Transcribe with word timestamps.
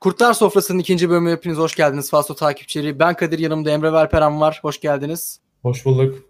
Kurtlar 0.00 0.32
Sofrası'nın 0.32 0.78
ikinci 0.78 1.10
bölümüne 1.10 1.32
hepiniz 1.32 1.58
hoş 1.58 1.74
geldiniz 1.74 2.10
Fasto 2.10 2.34
takipçileri. 2.34 2.98
Ben 2.98 3.14
Kadir 3.14 3.38
yanımda 3.38 3.70
Emre 3.70 3.92
Verperen 3.92 4.40
var. 4.40 4.58
Hoş 4.62 4.80
geldiniz. 4.80 5.40
Hoş 5.62 5.84
bulduk. 5.84 6.24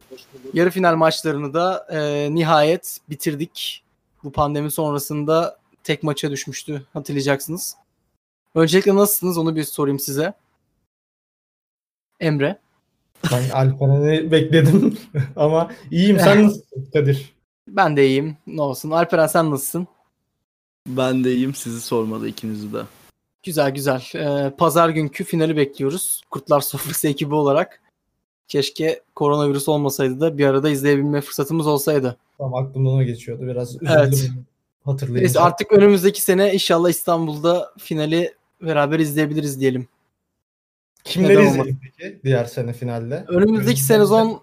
Yarı 0.54 0.70
final 0.70 0.96
maçlarını 0.96 1.54
da 1.54 1.86
e, 1.90 2.28
nihayet 2.34 2.98
bitirdik. 3.10 3.82
Bu 4.24 4.32
pandemi 4.32 4.70
sonrasında 4.70 5.58
tek 5.84 6.02
maça 6.02 6.30
düşmüştü 6.30 6.82
hatırlayacaksınız. 6.92 7.76
Öncelikle 8.54 8.94
nasılsınız 8.94 9.38
onu 9.38 9.56
bir 9.56 9.64
sorayım 9.64 9.98
size. 9.98 10.34
Emre. 12.20 12.58
Ben 13.32 13.50
Alperen'i 13.50 14.32
bekledim 14.32 14.98
ama 15.36 15.70
iyiyim. 15.90 16.18
Sen 16.18 16.44
nasılsın 16.44 16.88
Kadir? 16.92 17.32
Ben 17.68 17.96
de 17.96 18.06
iyiyim. 18.06 18.36
Ne 18.46 18.62
olsun. 18.62 18.90
Alperen 18.90 19.26
sen 19.26 19.50
nasılsın? 19.50 19.86
Ben 20.86 21.24
de 21.24 21.34
iyiyim 21.34 21.54
sizi 21.54 21.80
sormalı 21.80 22.28
ikinizi 22.28 22.72
de. 22.72 22.82
Güzel 23.48 23.70
güzel. 23.70 24.02
Ee, 24.14 24.50
Pazar 24.50 24.88
günkü 24.88 25.24
finali 25.24 25.56
bekliyoruz. 25.56 26.22
Kurtlar 26.30 26.60
Sofrası 26.60 27.08
ekibi 27.08 27.34
olarak. 27.34 27.80
Keşke 28.48 29.02
koronavirüs 29.14 29.68
olmasaydı 29.68 30.20
da 30.20 30.38
bir 30.38 30.46
arada 30.46 30.70
izleyebilme 30.70 31.20
fırsatımız 31.20 31.66
olsaydı. 31.66 32.16
Tamam 32.38 32.54
aklımdan 32.54 32.92
o 32.92 33.02
geçiyordu. 33.02 33.46
Biraz 33.46 33.76
üzüldüm 33.76 33.92
Evet. 33.98 34.30
hatırlayınca. 34.84 35.20
Neyse 35.20 35.40
artık 35.40 35.72
önümüzdeki 35.72 36.22
sene 36.22 36.54
inşallah 36.54 36.90
İstanbul'da 36.90 37.72
finali 37.78 38.34
beraber 38.62 38.98
izleyebiliriz 38.98 39.60
diyelim. 39.60 39.88
Kimleri 41.04 41.46
izledin 41.46 41.78
peki 41.82 42.20
diğer 42.24 42.44
sene 42.44 42.72
finalde? 42.72 43.24
Önümüzdeki 43.28 43.80
sezon 43.80 44.42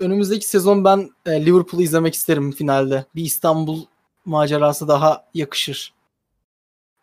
önümüzdeki 0.00 0.48
sezon 0.48 0.84
ben 0.84 1.10
e, 1.26 1.46
Liverpool'u 1.46 1.82
izlemek 1.82 2.14
isterim 2.14 2.52
finalde. 2.52 3.04
Bir 3.14 3.24
İstanbul 3.24 3.84
macerası 4.24 4.88
daha 4.88 5.24
yakışır. 5.34 6.01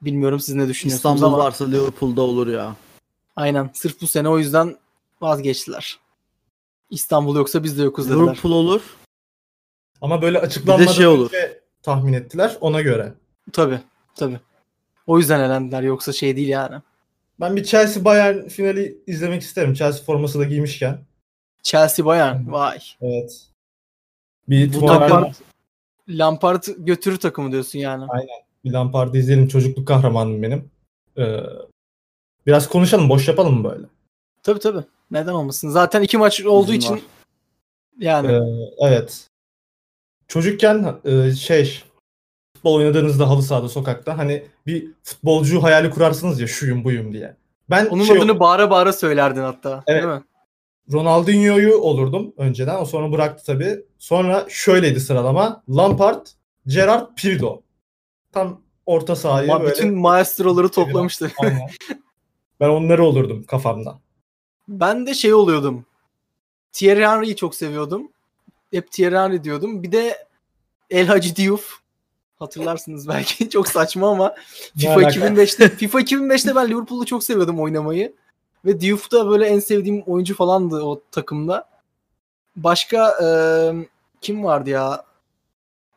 Bilmiyorum 0.01 0.39
siz 0.39 0.55
ne 0.55 0.67
düşünüyorsunuz 0.67 1.15
İstanbul 1.15 1.33
ama 1.33 1.45
varsa 1.45 1.65
Liverpool'da 1.65 2.21
olur 2.21 2.47
ya. 2.47 2.75
aynen 3.35 3.69
sırf 3.73 4.01
bu 4.01 4.07
sene 4.07 4.29
o 4.29 4.39
yüzden 4.39 4.77
vazgeçtiler. 5.21 5.99
İstanbul 6.89 7.35
yoksa 7.35 7.63
biz 7.63 7.77
de 7.77 7.83
yokuz 7.83 8.09
dediler. 8.09 8.23
Liverpool 8.23 8.51
olur. 8.51 8.81
Ama 10.01 10.21
böyle 10.21 10.39
açıklanmadan 10.39 10.91
şey 10.91 11.07
olur. 11.07 11.25
önce 11.25 11.61
tahmin 11.83 12.13
ettiler 12.13 12.57
ona 12.61 12.81
göre. 12.81 13.13
Tabii 13.53 13.79
tabii. 14.15 14.39
O 15.07 15.19
yüzden 15.19 15.39
elendiler 15.39 15.81
yoksa 15.81 16.13
şey 16.13 16.35
değil 16.35 16.47
yani. 16.47 16.81
Ben 17.39 17.55
bir 17.55 17.63
Chelsea 17.63 18.05
Bayern 18.05 18.47
finali 18.47 19.01
izlemek 19.07 19.41
isterim. 19.41 19.73
Chelsea 19.73 20.03
forması 20.03 20.39
da 20.39 20.43
giymişken. 20.43 20.99
Chelsea 21.63 22.05
Bayern 22.05 22.51
vay. 22.51 22.79
Evet. 23.01 23.47
Bir 24.49 24.73
Bu 24.73 24.87
Lampard, 24.87 25.33
Lampard 26.09 26.63
götürür 26.77 27.17
takımı 27.17 27.51
diyorsun 27.51 27.79
yani. 27.79 28.05
Bir 28.63 28.71
Lampard'ı 28.71 29.17
izleyelim. 29.17 29.47
Çocukluk 29.47 29.87
kahramanım 29.87 30.43
benim. 30.43 30.71
Ee, 31.17 31.39
biraz 32.47 32.69
konuşalım. 32.69 33.09
Boş 33.09 33.27
yapalım 33.27 33.57
mı 33.57 33.71
böyle? 33.71 33.85
Tabii 34.43 34.59
tabii. 34.59 34.83
Neden 35.11 35.33
olmasın? 35.33 35.69
Zaten 35.69 36.01
iki 36.01 36.17
maç 36.17 36.45
olduğu 36.45 36.71
İzin 36.73 36.79
için 36.79 36.93
var. 36.93 37.01
yani 37.99 38.31
Ee, 38.31 38.39
evet. 38.87 39.27
Çocukken 40.27 40.95
e, 41.05 41.31
şey 41.31 41.83
futbol 42.55 42.75
oynadığınızda 42.75 43.29
halı 43.29 43.43
sahada 43.43 43.69
sokakta 43.69 44.17
hani 44.17 44.45
bir 44.67 44.87
futbolcu 45.03 45.63
hayali 45.63 45.89
kurarsınız 45.89 46.39
ya 46.39 46.47
şuyum 46.47 46.83
buyum 46.83 47.13
diye. 47.13 47.35
Ben 47.69 47.85
onun 47.85 48.03
şey, 48.03 48.17
adını 48.17 48.39
bağıra 48.39 48.69
bağıra 48.69 48.93
söylerdin 48.93 49.41
hatta. 49.41 49.83
Evet. 49.87 50.03
Değil 50.03 50.13
mi? 50.13 50.23
Ronaldinho'yu 50.91 51.77
olurdum 51.77 52.33
önceden. 52.37 52.81
O 52.81 52.85
sonra 52.85 53.11
bıraktı 53.11 53.43
tabii. 53.45 53.85
Sonra 53.99 54.45
şöyleydi 54.49 54.99
sıralama. 54.99 55.63
Lampard, 55.69 56.25
Gerrard, 56.67 57.07
Pirlo. 57.15 57.61
Tam 58.31 58.61
orta 58.85 59.15
sahaya 59.15 59.53
Ma- 59.53 59.61
böyle. 59.61 59.71
Bütün 59.71 59.93
maestroları 59.93 60.69
toplamıştı. 60.69 61.31
Aynen. 61.37 61.69
Ben 62.59 62.69
onları 62.69 63.05
olurdum 63.05 63.43
kafamda. 63.43 63.99
ben 64.67 65.05
de 65.05 65.13
şey 65.13 65.33
oluyordum. 65.33 65.85
Thierry 66.71 67.05
Henry'yi 67.05 67.35
çok 67.35 67.55
seviyordum. 67.55 68.11
Hep 68.71 68.91
Thierry 68.91 69.15
Henry 69.15 69.43
diyordum. 69.43 69.83
Bir 69.83 69.91
de 69.91 70.27
El 70.89 71.07
Hacı 71.07 71.35
Diouf. 71.35 71.79
Hatırlarsınız 72.39 73.07
belki. 73.07 73.49
çok 73.49 73.67
saçma 73.67 74.09
ama 74.09 74.35
FIFA 74.77 74.93
alaka? 74.93 75.09
2005'te 75.09 75.69
FIFA 75.69 76.01
2005'te 76.01 76.55
ben 76.55 76.69
Liverpool'u 76.69 77.05
çok 77.05 77.23
seviyordum 77.23 77.59
oynamayı. 77.59 78.13
Ve 78.65 78.81
Diouf 78.81 79.11
da 79.11 79.29
böyle 79.29 79.45
en 79.45 79.59
sevdiğim 79.59 80.01
oyuncu 80.01 80.35
falandı 80.35 80.81
o 80.81 81.01
takımda. 81.11 81.69
Başka 82.55 83.13
e, 83.23 83.27
kim 84.21 84.43
vardı 84.43 84.69
ya? 84.69 85.03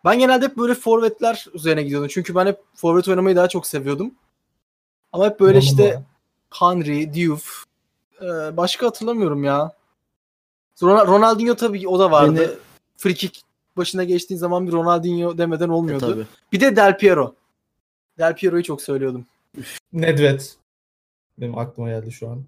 Ben 0.04 0.18
genelde 0.18 0.44
hep 0.44 0.56
böyle 0.56 0.74
forvetler 0.74 1.46
üzerine 1.54 1.82
gidiyordum. 1.82 2.08
Çünkü 2.12 2.34
ben 2.34 2.46
hep 2.46 2.58
forvet 2.74 3.08
oynamayı 3.08 3.36
daha 3.36 3.48
çok 3.48 3.66
seviyordum. 3.66 4.14
Ama 5.12 5.26
hep 5.26 5.40
böyle 5.40 5.58
işte. 5.58 6.02
Henry, 6.50 7.14
Diouf. 7.14 7.64
e, 8.22 8.26
başka 8.56 8.86
hatırlamıyorum 8.86 9.44
ya. 9.44 9.72
Ron- 10.82 11.06
Ronaldinho 11.06 11.54
tabii 11.56 11.88
o 11.88 11.98
da 11.98 12.10
vardı. 12.10 12.34
Beni- 12.40 12.58
Free 12.96 13.14
kick 13.14 13.40
başına 13.76 14.04
geçtiğin 14.04 14.38
zaman 14.38 14.66
bir 14.66 14.72
Ronaldinho 14.72 15.38
demeden 15.38 15.68
E, 15.68 15.72
olmuyordu. 15.72 16.10
tabii. 16.10 16.26
Bir 16.52 16.60
de 16.60 16.76
Del 16.76 16.98
Piero. 16.98 17.34
Del 18.18 18.34
Piero'yu 18.36 18.62
çok 18.62 18.82
söylüyordum. 18.82 19.26
Nedved. 19.92 20.40
Benim 21.38 21.58
aklıma 21.58 21.88
geldi 21.88 22.12
şu 22.12 22.28
an. 22.30 22.44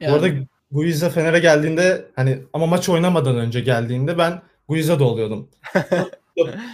Yani, 0.00 0.12
Bu 0.12 0.16
arada 0.16 0.28
Guiza 0.70 1.10
Fener'e 1.10 1.38
geldiğinde 1.38 2.06
hani 2.16 2.42
ama 2.52 2.66
maç 2.66 2.88
oynamadan 2.88 3.36
önce 3.36 3.60
geldiğinde 3.60 4.18
ben 4.18 4.42
Guiza'da 4.68 5.04
oluyordum. 5.04 5.48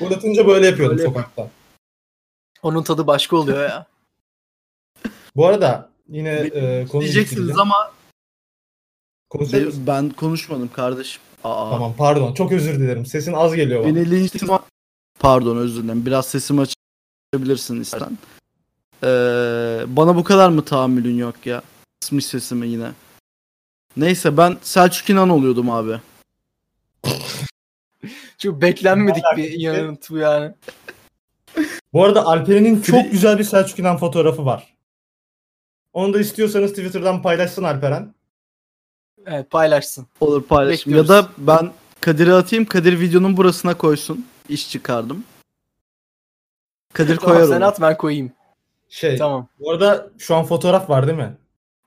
Gol 0.00 0.11
atınca 0.12 0.47
böyle 0.47 0.67
yapıyordum 0.67 0.99
Böyle 0.99 1.09
sokakta. 1.09 1.50
onun 2.62 2.83
tadı 2.83 3.06
başka 3.06 3.37
oluyor 3.37 3.69
ya. 3.69 3.87
Bu 5.37 5.47
arada 5.47 5.91
yine 6.09 6.31
e, 6.31 6.87
konu 6.87 7.03
Diyeceksiniz 7.03 7.59
ama 7.59 7.93
Konuşacak 9.31 9.66
mısın? 9.66 9.84
ben 9.87 10.11
konuşmadım 10.11 10.71
kardeşim. 10.72 11.22
Aa, 11.45 11.71
Tamam 11.71 11.95
pardon 11.99 12.34
çok 12.34 12.53
özür 12.53 12.81
dilerim. 12.81 13.06
Sesin 13.06 13.33
az 13.33 13.55
geliyor 13.55 13.84
bana. 13.84 13.89
Beni 13.97 14.11
linçleme... 14.11 14.59
Pardon 15.19 15.56
özür 15.56 15.83
dilerim. 15.83 16.06
Biraz 16.06 16.27
sesimi 16.27 16.61
açabilirsin 17.33 17.81
istersen. 17.81 18.19
Ee, 19.03 19.06
bana 19.87 20.16
bu 20.16 20.25
kadar 20.25 20.49
mı 20.49 20.65
tahammülün 20.65 21.16
yok 21.19 21.47
ya? 21.47 21.62
Kısmış 22.00 22.27
sesimi 22.27 22.69
yine. 22.69 22.93
Neyse 23.97 24.37
ben 24.37 24.56
Selçuk 24.62 25.11
İnan 25.11 25.28
oluyordum 25.28 25.71
abi. 25.71 26.00
Çok 28.38 28.62
beklenmedik 28.62 29.22
bir 29.36 29.42
alakası? 29.42 29.60
yanıt 29.60 30.10
bu 30.10 30.16
yani. 30.19 30.54
Bu 31.92 32.04
arada 32.04 32.26
Alperen'in 32.26 32.80
çok 32.80 33.10
güzel 33.10 33.38
bir 33.38 33.44
Selçuk 33.44 33.78
İnan 33.78 33.97
fotoğrafı 33.97 34.47
var. 34.47 34.76
Onu 35.92 36.14
da 36.14 36.20
istiyorsanız 36.20 36.70
Twitter'dan 36.70 37.22
paylaşsın 37.22 37.64
Alperen. 37.64 38.14
Evet 39.26 39.50
paylaşsın. 39.50 40.06
Olur 40.20 40.42
paylaşım. 40.47 40.94
Ya 40.94 41.08
da 41.08 41.28
ben 41.38 41.72
Kadir'e 42.00 42.32
atayım. 42.34 42.64
Kadir 42.64 43.00
videonun 43.00 43.36
burasına 43.36 43.78
koysun. 43.78 44.26
İş 44.48 44.70
çıkardım. 44.70 45.24
Kadir 46.92 47.16
Tamam 47.16 47.34
koyar 47.36 47.48
sen 47.48 47.56
onu. 47.56 47.64
at 47.66 47.80
ben 47.80 47.97
koyayım. 47.98 48.32
Şey, 48.88 49.16
Tamam. 49.18 49.48
bu 49.60 49.70
arada 49.70 50.10
şu 50.18 50.34
an 50.36 50.44
fotoğraf 50.44 50.91
var 50.91 51.06
değil 51.06 51.18
mi? 51.18 51.36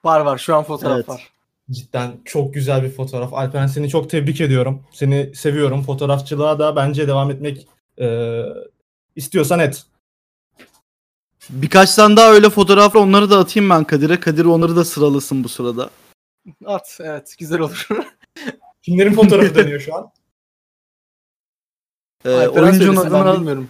Var 0.03 0.19
var 0.19 0.37
şu 0.37 0.55
an 0.55 0.63
fotoğraf 0.63 0.95
Evet. 0.95 1.09
var. 1.09 1.29
Cidden 1.71 2.11
çok 2.25 2.53
güzel 2.53 2.83
bir 2.83 2.89
fotoğraf. 2.89 3.33
Alperen 3.33 3.67
seni 3.67 3.89
çok 3.89 4.09
tebrik 4.09 4.41
ediyorum. 4.41 4.83
Seni 4.91 5.35
seviyorum. 5.35 5.83
Fotoğrafçılığa 5.83 6.59
da 6.59 6.75
bence 6.75 7.07
devam 7.07 7.31
etmek 7.31 7.67
e, 8.01 8.41
istiyorsan 9.15 9.59
et. 9.59 9.85
Birkaç 11.49 11.95
tane 11.95 12.15
daha 12.17 12.31
öyle 12.31 12.49
fotoğraf 12.49 12.95
var. 12.95 13.01
Onları 13.01 13.29
da 13.29 13.39
atayım 13.39 13.69
ben 13.69 13.83
Kadir'e. 13.83 14.19
Kadir 14.19 14.45
onları 14.45 14.75
da 14.75 14.85
sıralasın 14.85 15.43
bu 15.43 15.49
sırada. 15.49 15.89
At 16.65 16.97
evet 17.03 17.35
güzel 17.39 17.59
olur. 17.59 17.87
Kimlerin 18.81 19.13
fotoğrafı 19.13 19.55
dönüyor 19.55 19.79
şu 19.79 19.95
an? 19.95 20.11
Ee, 22.25 22.29
Alperen 22.29 22.63
oyuncunun 22.63 22.95
adını 22.95 23.35
bilmiyorum. 23.37 23.69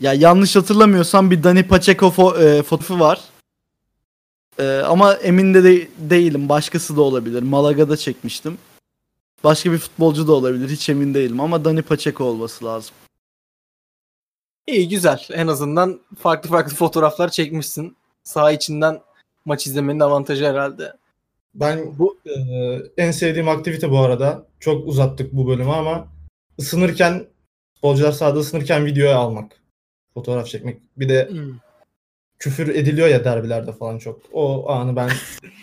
Ya 0.00 0.12
yanlış 0.12 0.56
hatırlamıyorsam 0.56 1.30
bir 1.30 1.42
Dani 1.42 1.68
Pacheco 1.68 2.06
fo- 2.06 2.58
e, 2.58 2.62
fotoğrafı 2.62 3.00
var. 3.00 3.20
E, 4.58 4.78
ama 4.78 5.14
emin 5.14 5.54
de, 5.54 5.64
de 5.64 5.88
değilim. 5.98 6.48
Başkası 6.48 6.96
da 6.96 7.02
olabilir. 7.02 7.42
Malaga'da 7.42 7.96
çekmiştim. 7.96 8.58
Başka 9.44 9.72
bir 9.72 9.78
futbolcu 9.78 10.26
da 10.28 10.32
olabilir. 10.32 10.68
Hiç 10.68 10.88
emin 10.88 11.14
değilim 11.14 11.40
ama 11.40 11.64
Dani 11.64 11.82
Pacheco 11.82 12.24
olması 12.24 12.64
lazım. 12.64 12.94
İyi 14.66 14.88
güzel. 14.88 15.26
En 15.32 15.46
azından 15.46 16.00
farklı 16.18 16.50
farklı 16.50 16.74
fotoğraflar 16.74 17.28
çekmişsin. 17.28 17.96
Saha 18.24 18.52
içinden 18.52 19.00
maç 19.44 19.66
izlemenin 19.66 20.00
avantajı 20.00 20.46
herhalde. 20.46 20.92
Ben 21.54 21.98
Bu 21.98 22.18
e, 22.26 22.32
en 22.96 23.10
sevdiğim 23.10 23.48
aktivite 23.48 23.90
bu 23.90 23.98
arada. 23.98 24.46
Çok 24.60 24.88
uzattık 24.88 25.32
bu 25.32 25.48
bölümü 25.48 25.70
ama 25.70 26.08
ısınırken 26.60 27.26
futbolcular 27.74 28.12
sahada 28.12 28.38
ısınırken 28.38 28.86
videoya 28.86 29.16
almak. 29.16 29.60
Fotoğraf 30.14 30.46
çekmek. 30.46 30.80
Bir 30.96 31.08
de 31.08 31.28
Hmm. 31.30 31.63
Küfür 32.38 32.68
ediliyor 32.74 33.08
ya 33.08 33.24
derbilerde 33.24 33.72
falan 33.72 33.98
çok. 33.98 34.20
O 34.32 34.70
anı 34.70 34.96
ben 34.96 35.10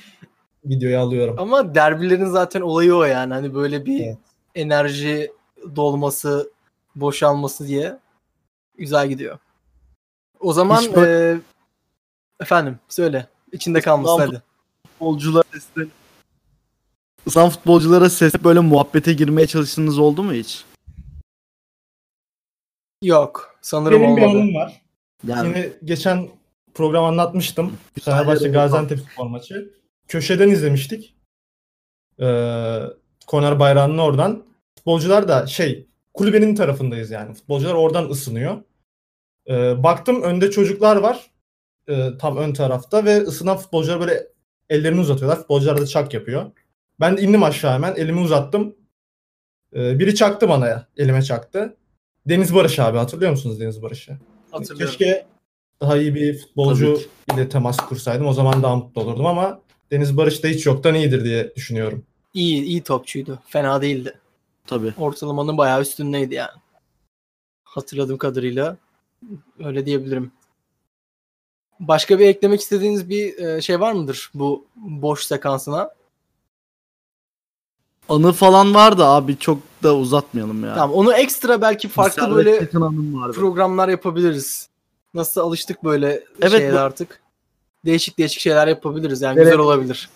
videoya 0.65 1.01
alıyorum. 1.01 1.35
ama 1.39 1.75
derbilerin 1.75 2.25
zaten 2.25 2.61
olayı 2.61 2.95
o 2.95 3.03
yani. 3.03 3.33
Hani 3.33 3.53
böyle 3.53 3.85
bir 3.85 4.01
Evet. 4.05 4.17
enerji 4.55 5.31
dolması, 5.75 6.51
boşalması 6.95 7.67
diye 7.67 7.97
güzel 8.77 9.07
gidiyor. 9.09 9.39
O 10.39 10.53
zaman 10.53 10.81
Hiç 10.81 10.93
böyle- 10.95 11.37
e, 11.37 11.41
Efendim 12.39 12.79
söyle. 12.89 13.27
İçinde 13.51 13.81
kalmasın 13.81 14.19
Lan- 14.19 14.27
hadi. 14.27 14.41
Futbolculara 14.87 15.43
seslen. 15.53 15.91
Sen 17.29 17.49
futbolculara 17.49 18.09
ses 18.09 18.33
böyle 18.43 18.59
muhabbete 18.59 19.13
girmeye 19.13 19.47
çalıştığınız 19.47 19.99
oldu 19.99 20.23
mu 20.23 20.33
hiç? 20.33 20.65
Yok. 23.03 23.55
Sanırım 23.61 24.01
Benim 24.01 24.17
bir 24.17 24.21
olmadı. 24.21 24.37
anım 24.37 24.55
var. 24.55 24.81
Yani 25.27 25.47
Yine 25.47 25.69
geçen 25.83 26.29
program 26.73 27.03
anlatmıştım. 27.03 27.77
Fenerbahçe 28.01 28.49
Gaziantep 28.49 28.99
spor 28.99 29.27
maçı. 29.27 29.73
Köşeden 30.07 30.49
izlemiştik. 30.49 31.15
Ee, 32.21 32.79
Konar 33.27 33.59
bayrağının 33.59 33.97
oradan. 33.97 34.45
Futbolcular 34.75 35.27
da 35.27 35.47
şey 35.47 35.87
kulübenin 36.13 36.55
tarafındayız 36.55 37.11
yani. 37.11 37.33
Futbolcular 37.33 37.73
oradan 37.73 38.09
ısınıyor. 38.09 38.57
Ee, 39.49 39.83
baktım 39.83 40.21
önde 40.21 40.51
çocuklar 40.51 40.95
var. 40.95 41.31
Ee, 41.89 42.09
tam 42.19 42.37
ön 42.37 42.53
tarafta 42.53 43.05
ve 43.05 43.17
ısınan 43.17 43.57
futbolcular 43.57 43.99
böyle 43.99 44.27
ellerini 44.69 44.99
uzatıyorlar. 44.99 45.37
Futbolcular 45.37 45.81
da 45.81 45.87
çak 45.87 46.13
yapıyor. 46.13 46.51
Ben 46.99 47.17
de 47.17 47.21
indim 47.21 47.43
aşağı 47.43 47.73
hemen. 47.73 47.95
Elimi 47.95 48.19
uzattım. 48.19 48.75
Ee, 49.75 49.99
biri 49.99 50.15
çaktı 50.15 50.49
bana 50.49 50.67
ya. 50.67 50.87
Elime 50.97 51.21
çaktı. 51.21 51.77
Deniz 52.25 52.55
Barış 52.55 52.79
abi 52.79 52.97
hatırlıyor 52.97 53.31
musunuz 53.31 53.59
Deniz 53.59 53.81
Barış'ı? 53.81 54.17
Hatırlıyorum. 54.51 54.97
Keşke 54.97 55.25
daha 55.81 55.97
iyi 55.97 56.15
bir 56.15 56.39
futbolcu 56.39 56.99
Tabii 57.27 57.39
ile 57.39 57.49
temas 57.49 57.77
kursaydım. 57.77 58.27
O 58.27 58.33
zaman 58.33 58.63
daha 58.63 58.75
mutlu 58.75 59.01
olurdum 59.01 59.25
ama 59.25 59.59
Deniz 59.91 60.17
Barış 60.17 60.43
da 60.43 60.47
hiç 60.47 60.65
yoktan 60.65 60.95
iyidir 60.95 61.23
diye 61.23 61.55
düşünüyorum. 61.55 62.03
İyi, 62.33 62.63
iyi 62.63 62.81
topçuydu. 62.83 63.39
Fena 63.47 63.81
değildi. 63.81 64.19
tabii. 64.67 64.93
Ortalamanın 64.97 65.57
bayağı 65.57 65.81
üstündeydi 65.81 66.35
yani. 66.35 66.51
Hatırladığım 67.63 68.17
kadarıyla 68.17 68.77
öyle 69.59 69.85
diyebilirim. 69.85 70.31
Başka 71.79 72.19
bir 72.19 72.27
eklemek 72.27 72.61
istediğiniz 72.61 73.09
bir 73.09 73.37
e, 73.37 73.61
şey 73.61 73.79
var 73.79 73.93
mıdır 73.93 74.31
bu 74.33 74.65
boş 74.75 75.25
sekansına? 75.25 75.91
Anı 78.09 78.33
falan 78.33 78.73
vardı 78.73 79.05
abi 79.05 79.37
çok 79.37 79.59
da 79.83 79.95
uzatmayalım 79.95 80.63
ya. 80.65 80.75
Tamam 80.75 80.95
onu 80.95 81.13
ekstra 81.13 81.61
belki 81.61 81.87
farklı 81.89 82.21
Servet 82.21 82.35
böyle 82.35 82.69
programlar 83.31 83.89
yapabiliriz. 83.89 84.70
Nasıl 85.13 85.41
alıştık 85.41 85.83
böyle 85.83 86.23
Evet, 86.41 86.51
şeyler 86.51 86.73
bu- 86.73 86.79
artık. 86.79 87.21
Değişik 87.85 88.17
değişik 88.17 88.39
şeyler 88.41 88.67
yapabiliriz 88.67 89.21
yani 89.21 89.35
Evet. 89.35 89.45
güzel 89.45 89.59
olabilir. 89.59 90.09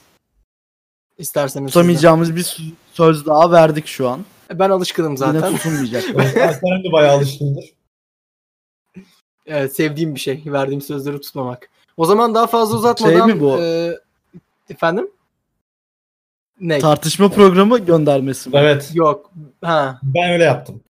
İsterseniz. 1.18 1.71
Tutamayacağımız 1.74 2.36
bir 2.36 2.44
sö- 2.44 2.71
söz 2.94 3.25
daha 3.25 3.51
verdik 3.51 3.88
şu 3.88 4.09
an. 4.09 4.25
Ben 4.53 4.69
alışkınım 4.69 5.18
zaten. 5.18 5.47
Yine 5.47 5.57
tutulmayacak. 5.57 6.03
Evet, 6.03 6.18
Alperen 6.38 6.83
de 6.83 6.92
bayağı 6.92 7.15
alışkındır. 7.15 7.65
Evet 9.45 9.75
sevdiğim 9.75 10.15
bir 10.15 10.19
şey. 10.19 10.44
Verdiğim 10.45 10.81
sözleri 10.81 11.21
tutmamak. 11.21 11.69
O 11.98 12.06
zaman 12.06 12.36
daha 12.36 12.48
fazla 12.48 12.77
uzatmadan... 12.77 13.25
Şey 13.27 13.36
mi 13.36 13.41
bu? 13.41 13.57
e, 13.62 14.00
efendim? 14.69 15.07
Ne? 16.59 16.80
Tartışma 16.80 17.30
programı 17.30 17.80
göndermesi 17.80 18.50
mi? 18.50 18.57
Evet. 18.57 18.91
Yok. 18.94 19.31
Ha, 19.62 20.00
Ben 20.03 20.31
öyle 20.31 20.44
yaptım. 20.44 20.83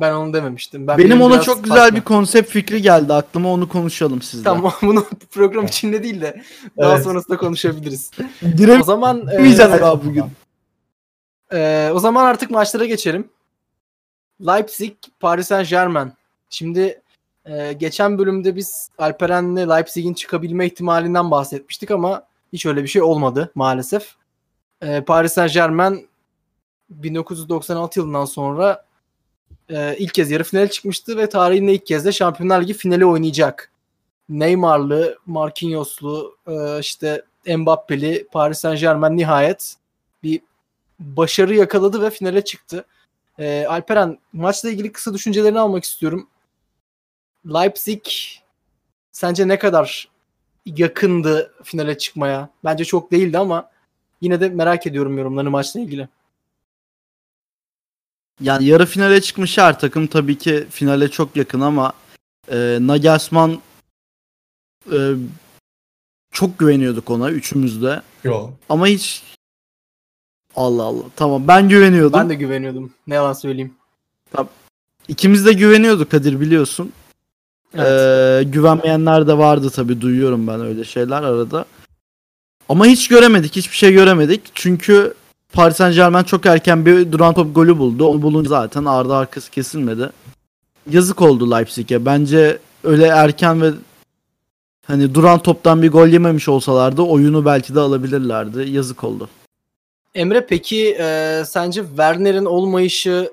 Ben 0.00 0.12
onu 0.12 0.32
dememiştim. 0.32 0.86
Ben 0.86 0.98
Benim 0.98 1.22
ona 1.22 1.40
çok 1.40 1.64
güzel 1.64 1.78
farklı. 1.78 1.96
bir 1.96 2.00
konsept 2.00 2.50
fikri 2.50 2.82
geldi 2.82 3.12
aklıma 3.12 3.52
onu 3.52 3.68
konuşalım 3.68 4.22
sizle. 4.22 4.44
Tamam 4.44 4.72
bunu 4.82 5.06
program 5.30 5.64
içinde 5.66 6.02
değil 6.02 6.20
de 6.20 6.42
daha 6.78 6.94
Evet. 6.94 7.04
sonrasında 7.04 7.36
konuşabiliriz. 7.36 8.10
O 8.18 8.22
Giremeyeceğiz 8.40 8.86
zaman 8.86 9.28
e, 9.28 9.84
abi 9.84 10.06
bugün. 10.06 10.24
e, 11.52 11.90
o 11.94 11.98
zaman 11.98 12.24
artık 12.24 12.50
maçlara 12.50 12.84
geçelim. 12.84 13.28
Leipzig, 14.46 14.92
Paris 15.20 15.46
Saint 15.48 15.68
Germain. 15.70 16.12
Şimdi 16.50 17.02
e, 17.44 17.72
geçen 17.72 18.18
bölümde 18.18 18.56
biz 18.56 18.90
Alperen'le 18.98 19.56
Leipzig'in 19.68 20.14
çıkabilme 20.14 20.66
ihtimalinden 20.66 21.30
bahsetmiştik 21.30 21.90
ama 21.90 22.22
hiç 22.52 22.66
öyle 22.66 22.82
bir 22.82 22.88
şey 22.88 23.02
olmadı 23.02 23.50
maalesef. 23.54 24.14
E, 24.82 25.00
Paris 25.00 25.32
Saint 25.32 25.52
Germain 25.52 26.08
1996 26.90 28.00
yılından 28.00 28.24
sonra 28.24 28.85
e, 29.70 29.96
ilk 29.98 30.14
kez 30.14 30.30
yarı 30.30 30.44
finale 30.44 30.70
çıkmıştı 30.70 31.16
ve 31.16 31.28
tarihinde 31.28 31.74
ilk 31.74 31.86
kez 31.86 32.04
de 32.04 32.12
Şampiyonlar 32.12 32.62
Ligi 32.62 32.74
finali 32.74 33.06
oynayacak. 33.06 33.72
Neymar'lı, 34.28 35.18
Marquinhos'lu, 35.26 36.36
e, 36.46 36.80
işte 36.80 37.24
Mbappe'li 37.56 38.28
Paris 38.32 38.58
Saint 38.58 38.80
Germain 38.80 39.16
nihayet 39.16 39.76
bir 40.22 40.40
başarı 40.98 41.54
yakaladı 41.54 42.02
ve 42.02 42.10
finale 42.10 42.44
çıktı. 42.44 42.84
E, 43.38 43.66
Alperen 43.66 44.18
maçla 44.32 44.70
ilgili 44.70 44.92
kısa 44.92 45.14
düşüncelerini 45.14 45.58
almak 45.58 45.84
istiyorum. 45.84 46.28
Leipzig 47.46 48.02
sence 49.12 49.48
ne 49.48 49.58
kadar 49.58 50.08
yakındı 50.66 51.54
finale 51.62 51.98
çıkmaya? 51.98 52.50
Bence 52.64 52.84
çok 52.84 53.12
değildi 53.12 53.38
ama 53.38 53.70
yine 54.20 54.40
de 54.40 54.48
merak 54.48 54.86
ediyorum 54.86 55.18
yorumlarını 55.18 55.50
maçla 55.50 55.80
ilgili. 55.80 56.08
Yani 58.40 58.64
yarı 58.64 58.86
finale 58.86 59.20
çıkmış 59.20 59.58
her 59.58 59.80
takım 59.80 60.06
tabii 60.06 60.38
ki 60.38 60.66
finale 60.70 61.10
çok 61.10 61.36
yakın 61.36 61.60
ama 61.60 61.92
e, 62.52 62.78
Nagelsmann 62.80 63.60
e, 64.92 64.98
çok 66.30 66.58
güveniyorduk 66.58 67.10
ona 67.10 67.30
üçümüz 67.30 67.82
de. 67.82 68.02
Yo. 68.24 68.50
Ama 68.68 68.86
hiç 68.86 69.22
Allah 70.56 70.82
Allah. 70.82 71.04
Tamam 71.16 71.48
ben 71.48 71.68
güveniyordum. 71.68 72.20
Ben 72.20 72.28
de 72.28 72.34
güveniyordum. 72.34 72.92
Ne 73.06 73.14
yalan 73.14 73.32
söyleyeyim. 73.32 73.74
İkimiz 75.08 75.46
de 75.46 75.52
güveniyorduk 75.52 76.10
Kadir 76.10 76.40
biliyorsun. 76.40 76.92
Evet. 77.74 77.86
Ee, 77.86 78.42
güvenmeyenler 78.50 79.26
de 79.26 79.38
vardı 79.38 79.70
tabii 79.70 80.00
duyuyorum 80.00 80.46
ben 80.46 80.60
öyle 80.60 80.84
şeyler 80.84 81.22
arada. 81.22 81.64
Ama 82.68 82.86
hiç 82.86 83.08
göremedik, 83.08 83.56
hiçbir 83.56 83.76
şey 83.76 83.92
göremedik. 83.92 84.40
Çünkü 84.54 85.14
Paris 85.52 85.76
Saint 85.76 85.94
Germain 85.94 86.24
çok 86.24 86.46
erken 86.46 86.86
bir 86.86 87.12
duran 87.12 87.34
top 87.34 87.54
golü 87.54 87.78
buldu. 87.78 88.06
Onu 88.06 88.22
bulunca 88.22 88.48
zaten 88.48 88.84
ardı 88.84 89.14
arkası 89.14 89.50
kesilmedi. 89.50 90.10
Yazık 90.90 91.22
oldu 91.22 91.50
Leipzig'e. 91.50 92.06
Bence 92.06 92.58
öyle 92.84 93.06
erken 93.06 93.62
ve 93.62 93.70
hani 94.86 95.14
duran 95.14 95.38
toptan 95.38 95.82
bir 95.82 95.90
gol 95.90 96.08
yememiş 96.08 96.48
olsalardı 96.48 97.02
oyunu 97.02 97.44
belki 97.44 97.74
de 97.74 97.80
alabilirlerdi. 97.80 98.70
Yazık 98.70 99.04
oldu. 99.04 99.28
Emre 100.14 100.46
peki 100.46 100.96
e, 101.00 101.42
sence 101.46 101.82
Werner'in 101.86 102.44
olmayışı 102.44 103.30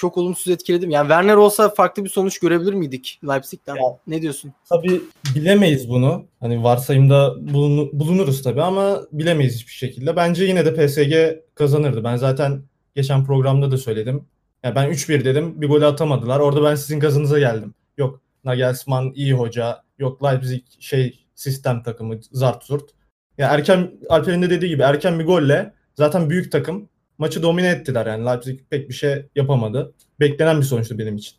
çok 0.00 0.16
olumsuz 0.18 0.48
etkiledi 0.52 0.86
mi? 0.86 0.92
Yani 0.92 1.04
Werner 1.04 1.34
olsa 1.36 1.68
farklı 1.68 2.04
bir 2.04 2.08
sonuç 2.08 2.38
görebilir 2.38 2.72
miydik 2.72 3.20
Leipzig'ten? 3.28 3.76
Ya. 3.76 3.82
Ne 4.06 4.22
diyorsun? 4.22 4.52
Tabii 4.68 5.00
bilemeyiz 5.34 5.88
bunu. 5.88 6.24
Hani 6.40 6.62
varsayımda 6.62 7.34
bulunu- 7.52 7.90
bulunuruz 7.92 8.42
tabii 8.42 8.62
ama 8.62 9.00
bilemeyiz 9.12 9.54
hiçbir 9.54 9.72
şekilde. 9.72 10.16
Bence 10.16 10.44
yine 10.44 10.64
de 10.64 10.74
PSG 10.74 11.40
kazanırdı. 11.54 12.04
Ben 12.04 12.16
zaten 12.16 12.62
geçen 12.94 13.24
programda 13.24 13.70
da 13.70 13.78
söyledim. 13.78 14.24
Ya 14.64 14.74
ben 14.74 14.88
3-1 14.90 15.24
dedim. 15.24 15.60
Bir 15.60 15.68
gol 15.68 15.82
atamadılar. 15.82 16.40
Orada 16.40 16.64
ben 16.64 16.74
sizin 16.74 17.00
gazınıza 17.00 17.38
geldim. 17.38 17.74
Yok 17.98 18.20
Nagelsmann 18.44 19.12
iyi 19.14 19.32
hoca. 19.32 19.82
Yok 19.98 20.24
Leipzig 20.24 20.62
şey 20.80 21.26
sistem 21.34 21.82
takımı 21.82 22.14
zart 22.32 22.64
zurt. 22.64 22.90
Ya 23.38 23.48
erken 23.48 23.90
Alper'in 24.08 24.42
de 24.42 24.50
dediği 24.50 24.68
gibi 24.68 24.82
erken 24.82 25.18
bir 25.18 25.26
golle 25.26 25.72
zaten 25.94 26.30
büyük 26.30 26.52
takım 26.52 26.88
maçı 27.20 27.42
domine 27.42 27.68
ettiler 27.68 28.06
yani 28.06 28.26
Leipzig 28.26 28.60
pek 28.70 28.88
bir 28.88 28.94
şey 28.94 29.26
yapamadı. 29.36 29.94
Beklenen 30.20 30.58
bir 30.60 30.66
sonuçtu 30.66 30.98
benim 30.98 31.16
için. 31.16 31.36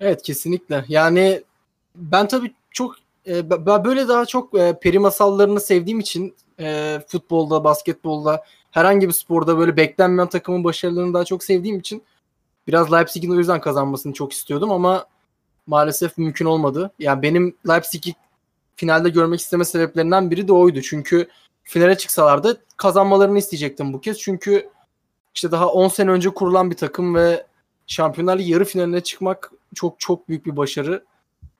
Evet 0.00 0.22
kesinlikle. 0.22 0.84
Yani 0.88 1.42
ben 1.94 2.28
tabii 2.28 2.54
çok 2.70 2.96
e, 3.26 3.50
ben 3.50 3.84
böyle 3.84 4.08
daha 4.08 4.26
çok 4.26 4.58
e, 4.58 4.78
peri 4.82 4.98
masallarını 4.98 5.60
sevdiğim 5.60 6.00
için 6.00 6.34
e, 6.60 6.98
futbolda, 7.08 7.64
basketbolda 7.64 8.44
herhangi 8.70 9.08
bir 9.08 9.12
sporda 9.12 9.58
böyle 9.58 9.76
beklenmeyen 9.76 10.28
takımın 10.28 10.64
başarılarını 10.64 11.14
daha 11.14 11.24
çok 11.24 11.44
sevdiğim 11.44 11.78
için 11.78 12.02
biraz 12.66 12.92
Leipzig'in 12.92 13.30
o 13.30 13.34
yüzden 13.34 13.60
kazanmasını 13.60 14.12
çok 14.12 14.32
istiyordum 14.32 14.72
ama 14.72 15.06
maalesef 15.66 16.18
mümkün 16.18 16.44
olmadı. 16.44 16.90
Yani 16.98 17.22
benim 17.22 17.56
Leipzig'i 17.68 18.14
finalde 18.76 19.08
görmek 19.08 19.40
isteme 19.40 19.64
sebeplerinden 19.64 20.30
biri 20.30 20.48
de 20.48 20.52
oydu. 20.52 20.80
Çünkü 20.82 21.28
finale 21.66 21.98
çıksalardı 21.98 22.62
kazanmalarını 22.76 23.38
isteyecektim 23.38 23.92
bu 23.92 24.00
kez. 24.00 24.18
Çünkü 24.18 24.70
işte 25.34 25.50
daha 25.50 25.68
10 25.68 25.88
sene 25.88 26.10
önce 26.10 26.30
kurulan 26.30 26.70
bir 26.70 26.76
takım 26.76 27.14
ve 27.14 27.46
Şampiyonlar 27.86 28.38
Ligi 28.38 28.52
yarı 28.52 28.64
finaline 28.64 29.00
çıkmak 29.00 29.52
çok 29.74 30.00
çok 30.00 30.28
büyük 30.28 30.46
bir 30.46 30.56
başarı 30.56 31.04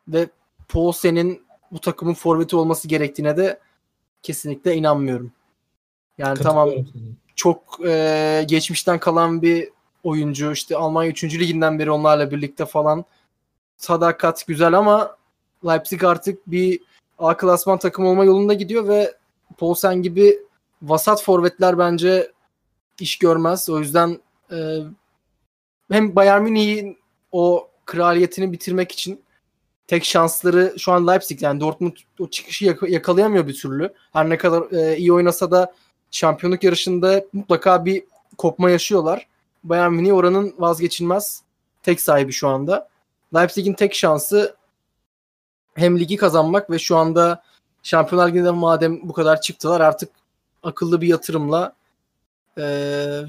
ve 0.09 0.29
Poulsen'in 0.69 1.47
bu 1.73 1.81
takımın 1.81 2.15
forveti 2.15 2.57
olması 2.57 2.89
gerektiğine 2.89 3.37
de 3.37 3.61
kesinlikle 4.23 4.75
inanmıyorum. 4.75 5.33
Yani 6.19 6.39
tamam 6.39 6.71
çok 7.37 7.81
e, 7.87 8.45
geçmişten 8.49 8.99
kalan 8.99 9.43
bir 9.43 9.69
oyuncu 10.05 10.53
işte 10.53 10.77
Almanya 10.77 11.11
3. 11.11 11.25
liginden 11.25 11.79
beri 11.79 11.91
onlarla 11.91 12.31
birlikte 12.31 12.67
falan 12.67 13.05
sadakat 13.77 14.47
güzel 14.47 14.73
ama 14.73 15.17
Leipzig 15.67 16.05
artık 16.05 16.47
bir 16.47 16.81
A 17.19 17.37
klasman 17.37 17.79
takım 17.79 18.07
olma 18.07 18.25
yolunda 18.25 18.55
gidiyor 18.55 18.89
ve 18.89 19.15
Poulsen 19.59 20.03
gibi 20.03 20.39
vasat 20.83 21.23
forvetler 21.23 21.79
bence 21.79 22.33
iş 23.01 23.19
görmez. 23.19 23.69
O 23.69 23.79
yüzden 23.79 24.21
e, 24.53 24.57
hem 25.91 26.17
Bayern 26.17 26.43
Münih'in 26.43 26.99
o 27.33 27.69
kraliyetini 27.85 28.53
bitirmek 28.53 28.93
için 28.93 29.25
tek 29.87 30.05
şansları 30.05 30.75
şu 30.79 30.93
an 30.93 31.07
Leipzig 31.07 31.43
yani 31.43 31.61
Dortmund 31.61 31.97
o 32.21 32.29
çıkışı 32.29 32.65
yak- 32.65 32.91
yakalayamıyor 32.91 33.47
bir 33.47 33.55
türlü. 33.55 33.95
Her 34.13 34.29
ne 34.29 34.39
kadar 34.39 34.73
e, 34.73 34.97
iyi 34.97 35.13
oynasa 35.13 35.51
da 35.51 35.75
şampiyonluk 36.11 36.65
yarışında 36.65 37.25
mutlaka 37.33 37.85
bir 37.85 38.05
kopma 38.39 38.71
yaşıyorlar. 38.71 39.27
Bayern 39.65 39.93
Münih 39.93 40.15
oranın 40.15 40.55
vazgeçilmez 40.59 41.43
tek 41.83 42.01
sahibi 42.01 42.33
şu 42.33 42.49
anda. 42.49 42.89
Leipzig'in 43.35 43.75
tek 43.75 43.95
şansı 43.95 44.57
hem 45.75 45.99
ligi 45.99 46.17
kazanmak 46.17 46.71
ve 46.71 46.79
şu 46.79 46.97
anda 46.97 47.43
Şampiyonlar 47.87 48.29
Ligi'nde 48.29 48.51
madem 48.51 49.09
bu 49.09 49.13
kadar 49.13 49.41
çıktılar 49.41 49.81
artık 49.81 50.11
akıllı 50.63 51.01
bir 51.01 51.07
yatırımla 51.07 51.73
e, 52.59 52.65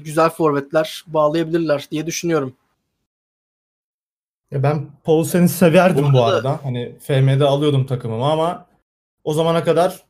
güzel 0.04 0.30
forvetler 0.30 1.04
bağlayabilirler 1.06 1.88
diye 1.90 2.06
düşünüyorum. 2.06 2.54
Ya 4.50 4.62
ben 4.62 4.86
Paulsen'i 5.04 5.48
severdim 5.48 6.04
Bu 6.08 6.12
bu 6.12 6.24
arada-. 6.24 6.64
Hani 6.64 6.96
FM'de 7.00 7.44
alıyordum 7.44 7.86
takımımı 7.86 8.24
ama 8.24 8.66
o 9.24 9.32
zamana 9.32 9.64
kadar 9.64 10.02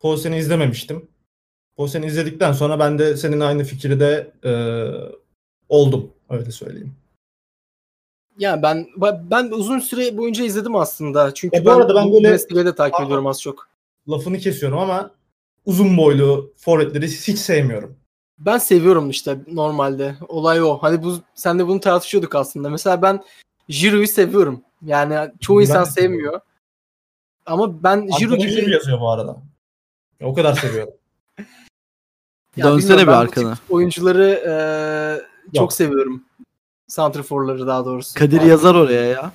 Paulsen'i 0.00 0.36
izlememiştim. 0.36 1.08
Paulsen'i 1.76 2.06
izledikten 2.06 2.52
sonra 2.52 2.78
ben 2.78 2.98
de 2.98 3.16
senin 3.16 3.40
aynı 3.40 3.64
fikirde 3.64 4.32
e, 4.44 4.52
oldum. 5.68 6.12
Öyle 6.30 6.50
söyleyeyim. 6.50 6.94
Ya 8.38 8.62
ben 8.62 8.86
ben 9.30 9.50
uzun 9.50 9.78
süre 9.78 10.16
boyunca 10.16 10.44
izledim 10.44 10.76
aslında. 10.76 11.34
Çünkü 11.34 11.56
E 11.56 11.64
bu 11.64 11.70
arada 11.70 11.94
ben 11.94 12.12
böyle- 12.12 12.28
Bundesliga'yı 12.28 12.66
da 12.66 12.74
takip 12.74 13.00
ediyorum 13.00 13.26
az 13.26 13.42
çok. 13.42 13.75
Lafını 14.08 14.38
kesiyorum 14.38 14.78
ama 14.78 15.10
uzun 15.64 15.96
boylu 15.96 16.52
forvetleri 16.56 17.06
hiç 17.06 17.38
sevmiyorum. 17.38 17.96
Ben 18.38 18.58
seviyorum 18.58 19.10
işte 19.10 19.38
normalde. 19.46 20.16
Olay 20.28 20.62
o. 20.62 20.78
Hani 20.82 21.02
bu 21.02 21.18
sen 21.34 21.58
de 21.58 21.66
bunu 21.66 21.80
tartışıyorduk 21.80 22.34
aslında. 22.34 22.70
Mesela 22.70 23.02
ben 23.02 23.24
Giroud'u 23.68 24.06
seviyorum. 24.06 24.62
Yani 24.82 25.32
çoğu 25.40 25.56
Ben 25.58 25.62
insan 25.62 25.84
sevmiyor. 25.84 26.40
Ama 27.46 27.82
ben 27.82 28.06
Giroud 28.06 28.18
Giroud 28.38 28.56
gibi 28.60 28.70
yazıyor 28.70 29.00
bu 29.00 29.10
arada. 29.10 29.36
O 30.22 30.34
kadar 30.34 30.54
seviyorum. 30.54 30.94
Ya 32.56 32.66
Dönsene 32.66 33.02
bir 33.02 33.08
arkana. 33.08 33.54
oyuncuları 33.70 34.42
eee, 34.46 35.26
çok 35.46 35.54
Yok. 35.62 35.72
seviyorum. 35.72 36.24
Santrforları 36.88 37.66
daha 37.66 37.84
doğrusu. 37.84 38.14
Kadir 38.14 38.36
Yani 38.40 38.48
yazar 38.48 38.74
oraya 38.74 39.04
ya. 39.04 39.32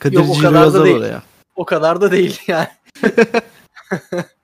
Kadir 0.00 0.16
Yok, 0.16 0.26
o 0.30 0.34
Ciro 0.34 0.42
kadar 0.42 0.60
da 0.60 0.64
yazar 0.64 0.84
değil. 0.84 0.96
oraya. 0.96 1.22
O 1.56 1.64
kadar 1.64 2.00
da 2.00 2.12
değil 2.12 2.40
yani. 2.46 2.68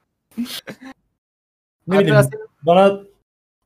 Ne 1.87 1.99
bileyim 1.99 2.23
senin- 2.23 2.49
bana 2.63 3.01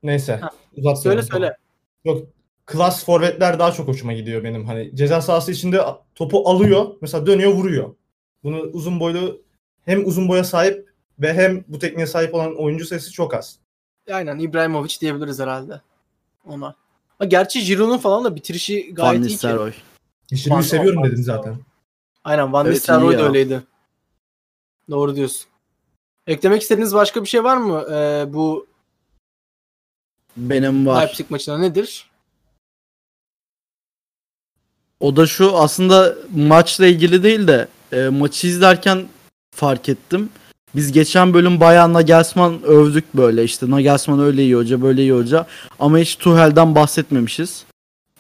neyse 0.03 0.41
Ha, 0.85 0.97
söyle 0.97 1.23
söyle. 1.23 1.57
Yok 2.05 2.27
klas 2.67 3.05
forvetler 3.05 3.59
daha 3.59 3.73
çok 3.73 3.89
hoşuma 3.89 4.13
gidiyor 4.13 4.45
benim. 4.45 4.67
Hani 4.67 4.97
ceza 4.97 5.21
sahası 5.23 5.53
içinde 5.53 5.81
topu 6.15 6.49
alıyor. 6.49 6.95
Mesela 7.01 7.27
dönüyor 7.27 7.53
vuruyor. 7.53 7.95
Bunu 8.45 8.61
uzun 8.61 9.01
boylu 9.01 9.43
hem 9.85 10.07
uzun 10.07 10.29
boya 10.29 10.45
sahip 10.45 10.89
ve 11.19 11.35
hem 11.35 11.65
bu 11.69 11.79
tekniğe 11.79 12.07
sahip 12.07 12.35
olan 12.35 12.63
oyuncu 12.63 12.87
sayısı 12.87 13.13
çok 13.13 13.35
az. 13.35 13.59
Aynen 14.13 14.39
İbrahimovic 14.39 15.01
diyebiliriz 15.01 15.41
herhalde 15.41 15.81
ona. 16.47 16.75
Ha, 17.19 17.25
gerçi 17.25 17.65
Giroud'un 17.65 17.99
falan 17.99 18.25
da 18.25 18.37
bitirişi 18.37 18.87
Van 18.89 18.95
gayet 18.95 19.21
iyi 19.21 19.27
ki. 19.27 19.33
Nistelrooy. 19.33 19.73
Van- 20.47 20.61
seviyorum 20.61 21.03
Van- 21.03 21.11
dedim 21.11 21.23
zaten. 21.23 21.57
Aynen 22.25 22.53
Van 22.53 22.67
Evet, 22.67 22.75
Nistelrooy 22.75 23.19
da 23.19 23.23
öyleydi. 23.23 23.63
Doğru 24.91 25.17
diyorsun. 25.17 25.47
Eklemek 26.27 26.63
istediğiniz 26.63 26.95
başka 26.95 27.23
bir 27.23 27.29
şey 27.29 27.45
var 27.45 27.57
mı 27.57 27.85
ee, 27.91 28.25
bu 28.35 28.67
Benim 30.37 30.87
var. 30.87 31.03
Leipzig 31.03 31.31
maçına 31.31 31.59
nedir? 31.59 32.11
O 35.01 35.17
da 35.17 35.27
şu 35.27 35.57
aslında 35.57 36.15
maçla 36.37 36.87
ilgili 36.87 37.23
değil 37.23 37.49
de 37.49 37.69
e, 37.93 38.09
maçı 38.09 38.47
izlerken 38.47 39.07
fark 39.55 39.89
ettim. 39.89 40.31
Biz 40.75 40.93
geçen 40.93 41.35
bölüm 41.35 41.61
bayağı 41.61 41.93
Nagelsmann 41.93 42.63
övdük 42.63 43.15
böyle 43.15 43.45
işte 43.45 43.71
Nagelsmann 43.71 44.21
öyle 44.21 44.43
iyi 44.43 44.57
hoca 44.57 44.83
böyle 44.83 45.03
iyi 45.03 45.13
hoca 45.13 45.47
ama 45.79 45.99
hiç 45.99 46.17
Tuchel'den 46.17 46.75
bahsetmemişiz. 46.75 47.65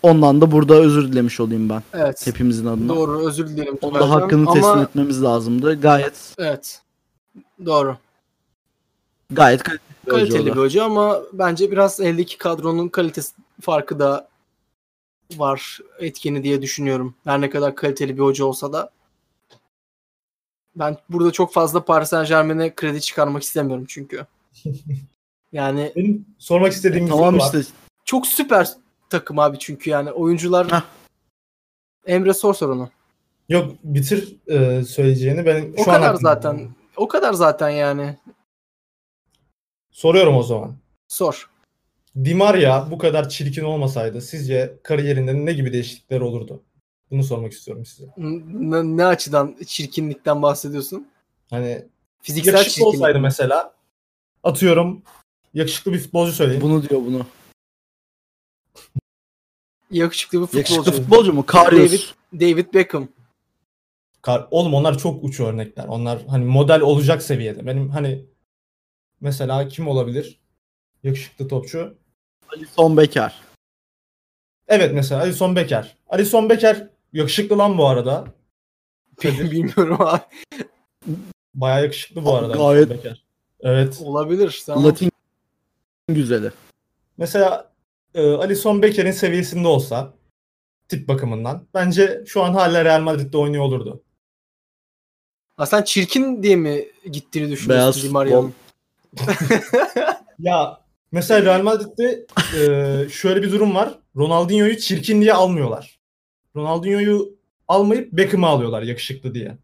Ondan 0.02 0.40
da 0.40 0.52
burada 0.52 0.75
özür 0.75 1.12
dilemiş 1.12 1.40
olayım 1.40 1.68
ben 1.68 1.82
Evet. 1.92 2.26
hepimizin 2.26 2.66
adına. 2.66 2.88
Doğru 2.88 3.28
özür 3.28 3.49
dilerim. 3.49 3.78
Onun 3.82 4.00
da 4.00 4.11
hakkını 4.11 4.46
teslim 4.46 4.64
Ama 4.64 4.82
etmemiz 4.82 5.23
lazımdı. 5.23 5.80
Gayet 5.80 6.34
evet. 6.38 6.80
Doğru. 7.66 7.96
gayet 9.30 9.62
kaliteli 9.62 9.80
bir 10.06 10.11
hoca 10.11 10.12
o 10.12 10.18
Kaliteli 10.18 10.46
bir 10.46 10.56
hoca 10.61 10.84
ama 10.84 11.20
bence 11.32 11.70
biraz 11.70 12.00
eldeki 12.00 12.38
kadronun 12.38 12.88
kalitesi 12.88 13.34
farkı 13.61 13.99
da 13.99 14.28
var 15.37 15.78
etkeni 15.99 16.42
diye 16.44 16.62
düşünüyorum. 16.62 17.14
Her 17.25 17.40
ne 17.40 17.50
kadar 17.50 17.75
kaliteli 17.76 18.16
bir 18.16 18.23
hoca 18.23 18.44
olsa 18.44 18.73
da. 18.73 18.90
Ben 20.76 20.96
burada 21.08 21.30
çok 21.30 21.52
fazla 21.52 21.84
Paris 21.84 22.08
Saint 22.08 22.28
Germain'e 22.28 22.75
kredi 22.75 23.00
çıkarmak 23.00 23.42
istemiyorum 23.42 23.84
çünkü. 23.88 24.26
Yani 25.52 25.92
Benim 25.96 26.26
sormak 26.38 26.73
istediğim 26.73 27.06
bir 27.06 27.11
Tamam 27.11 27.34
soru 27.34 27.42
var. 27.42 27.58
işte 27.61 27.73
çok 28.04 28.26
süper 28.26 28.68
takım 29.11 29.38
abi 29.38 29.58
çünkü 29.58 29.90
yani 29.90 30.12
oyuncular 30.12 30.73
Heh. 30.73 30.82
Emre 32.06 32.34
sor 32.34 32.54
sorunu. 32.54 32.90
Yok 33.49 33.70
bitir 33.84 34.37
e, 34.46 34.84
söyleyeceğini. 34.84 35.46
Ben 35.46 35.73
O 35.76 35.84
şu 35.84 35.90
an 35.92 35.96
kadar 35.96 36.14
zaten. 36.14 36.68
O 36.96 37.08
kadar 37.08 37.32
zaten 37.32 37.68
yani. 37.68 38.16
Soruyorum 39.90 40.36
o 40.36 40.42
zaman. 40.42 40.76
Sor. 41.08 41.50
Di 42.24 42.34
Maria 42.34 42.90
bu 42.90 42.98
kadar 42.98 43.28
çirkin 43.28 43.64
olmasaydı 43.64 44.20
sizce 44.20 44.78
kariyerinde 44.82 45.34
ne 45.46 45.52
gibi 45.52 45.72
değişiklikler 45.72 46.20
olurdu? 46.20 46.62
Bunu 47.10 47.24
sormak 47.24 47.52
istiyorum 47.52 47.86
size. 47.86 48.08
N- 48.16 48.96
ne 48.96 49.06
açıdan 49.06 49.56
çirkinlikten 49.66 50.42
bahsediyorsun? 50.42 51.08
Hani 51.50 51.84
Fiziksel 52.22 52.52
yakışıklı 52.52 52.74
çirkinlik. 52.74 52.94
olsaydı 52.94 53.20
mesela 53.20 53.74
atıyorum 54.42 55.02
yakışıklı 55.54 55.92
bir 55.92 55.98
futbolcu 55.98 56.32
söyleyin. 56.32 56.60
bunu 56.60 56.88
diyor 56.88 57.00
bunu. 57.00 57.26
Yakışıklı 59.90 60.40
bir 60.40 60.46
futbolcu. 60.46 60.58
Yakışıklı 60.58 60.92
futbolcu 60.92 61.32
mu? 61.32 61.46
Karius. 61.46 62.14
David 62.34 62.74
Beckham. 62.74 63.08
Kar- 64.24 64.48
Oğlum 64.50 64.74
onlar 64.74 64.98
çok 64.98 65.24
uç 65.24 65.40
örnekler. 65.40 65.84
Onlar 65.84 66.18
hani 66.28 66.44
model 66.44 66.80
olacak 66.80 67.22
seviyede. 67.22 67.66
Benim 67.66 67.88
hani 67.90 68.26
mesela 69.20 69.68
kim 69.68 69.88
olabilir? 69.88 70.40
Yakışıklı 71.02 71.48
topçu. 71.48 71.98
Alisson 72.56 72.96
Becker. 72.96 73.34
Evet 74.68 74.90
mesela 74.94 75.20
Alisson 75.22 75.56
Becker. 75.56 75.96
Alisson 76.08 76.50
Becker 76.50 76.88
yakışıklı 77.12 77.58
lan 77.58 77.78
bu 77.78 77.88
arada. 77.88 78.24
Bilmiyorum 79.24 79.96
abi. 80.00 80.20
Bayağı 81.54 81.82
yakışıklı 81.82 82.24
bu 82.24 82.34
arada. 82.34 82.52
Gayet- 82.52 82.90
Becker. 82.90 83.24
Evet. 83.60 84.00
Olabilir. 84.04 84.62
Tamam. 84.66 84.84
Latin 84.84 85.10
güzeli. 86.08 86.50
Mesela 87.16 87.72
e, 88.14 88.30
Alisson 88.30 88.82
Becker'in 88.82 89.10
seviyesinde 89.12 89.68
olsa 89.68 90.14
tip 90.88 91.08
bakımından 91.08 91.66
bence 91.74 92.24
şu 92.26 92.42
an 92.42 92.52
hala 92.54 92.84
Real 92.84 93.00
Madrid'de 93.00 93.38
oynuyor 93.38 93.64
olurdu. 93.64 94.03
Sen 95.66 95.82
çirkin 95.82 96.42
diye 96.42 96.56
mi 96.56 96.84
gittiğini 97.12 97.50
düşünüyorsun 97.50 97.68
Beyaz 97.68 98.02
Di 98.02 98.08
Maria'nın? 98.08 98.54
Ya 100.38 100.80
mesela 101.12 101.42
Real 101.42 101.62
Madrid'de 101.62 102.26
e, 102.58 103.08
şöyle 103.08 103.42
bir 103.42 103.52
durum 103.52 103.75
var. 103.75 103.99
Ronaldinho'yu 104.16 104.78
çirkin 104.78 105.20
diye 105.20 105.34
almıyorlar. 105.34 105.99
Ronaldinho'yu 106.56 107.37
almayıp 107.68 108.12
Beckham'ı 108.12 108.46
alıyorlar 108.46 108.82
yakışıklı 108.82 109.34
diye. 109.34 109.56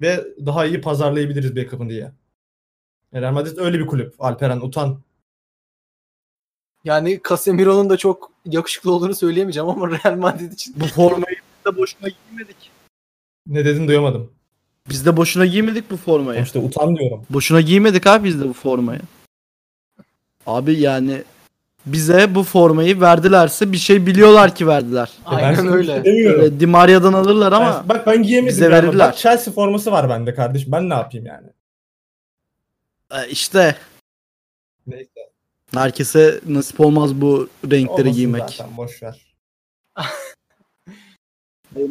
Ve 0.00 0.24
daha 0.46 0.66
iyi 0.66 0.80
pazarlayabiliriz 0.80 1.56
Beckham'ı 1.56 1.88
diye. 1.88 2.12
E, 3.12 3.20
Real 3.20 3.32
Madrid 3.32 3.58
öyle 3.58 3.78
bir 3.78 3.86
kulüp. 3.86 4.14
Alperen 4.18 4.60
utan. 4.60 5.00
Yani 6.84 7.20
Casemiro'nun 7.28 7.90
da 7.90 7.96
çok 7.96 8.32
yakışıklı 8.44 8.92
olduğunu 8.92 9.14
söyleyemeyeceğim 9.14 9.68
ama 9.68 9.90
Real 10.04 10.16
Madrid 10.16 10.52
için 10.52 10.74
Bu 10.80 10.86
formayı 10.86 11.36
de 11.66 11.76
boşuna 11.76 12.08
giymedik. 12.08 12.70
Ne 13.46 13.64
dedin 13.64 13.88
duyamadım. 13.88 14.32
Biz 14.90 15.06
de 15.06 15.16
boşuna 15.16 15.46
giymedik 15.46 15.90
bu 15.90 15.96
formayı. 15.96 16.42
İşte 16.42 16.58
utan 16.58 16.96
diyorum. 16.96 17.26
Boşuna 17.30 17.60
giymedik 17.60 18.06
abi 18.06 18.24
biz 18.28 18.40
de 18.40 18.48
bu 18.48 18.52
formayı. 18.52 19.00
Abi 20.46 20.80
yani 20.80 21.22
bize 21.86 22.34
bu 22.34 22.42
formayı 22.42 23.00
verdilerse 23.00 23.72
bir 23.72 23.76
şey 23.76 24.06
biliyorlar 24.06 24.54
ki 24.54 24.66
verdiler. 24.66 25.10
Ya 25.26 25.32
ben 25.32 25.36
aynen 25.44 25.54
sana 25.54 25.68
bir 25.70 25.74
öyle. 25.74 25.94
şey 25.94 26.04
demiyorum. 26.04 26.40
Böyle 26.42 26.60
Di 26.60 26.66
Maria'dan 26.66 27.12
alırlar 27.12 27.52
ama 27.52 27.80
Ben- 27.80 27.88
bak 27.88 28.06
ben 28.06 28.22
giyemedim. 28.22 28.48
bize 28.48 28.70
verirler. 28.70 29.08
Bak 29.08 29.16
Chelsea 29.16 29.54
forması 29.54 29.92
var 29.92 30.08
bende 30.08 30.34
kardeşim. 30.34 30.72
Ben 30.72 30.90
ne 30.90 30.94
yapayım 30.94 31.26
yani? 31.26 31.46
e, 33.12 33.28
işte 33.28 33.76
Neyse. 34.86 35.10
herkese 35.74 36.40
nasip 36.48 36.80
olmaz 36.80 37.14
bu 37.20 37.48
renkleri 37.64 37.88
Olmasın 37.90 38.12
giymek. 38.12 38.50
zaten 38.50 38.76
boş 38.76 39.02
ver. 39.02 39.33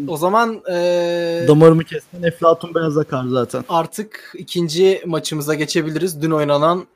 O 0.08 0.18
zaman 0.18 0.62
eee, 0.70 1.46
Damarımı 1.48 1.84
kessen 1.84 2.24
Eflatun 2.24 2.76
beyaz 2.76 2.98
akar 2.98 3.26
zaten. 3.28 3.66
artık 3.70 4.34
ikinci 4.38 5.02
maçımıza 5.06 5.54
geçebiliriz. 5.54 6.22
Dün 6.22 6.32
oynanan 6.32 6.88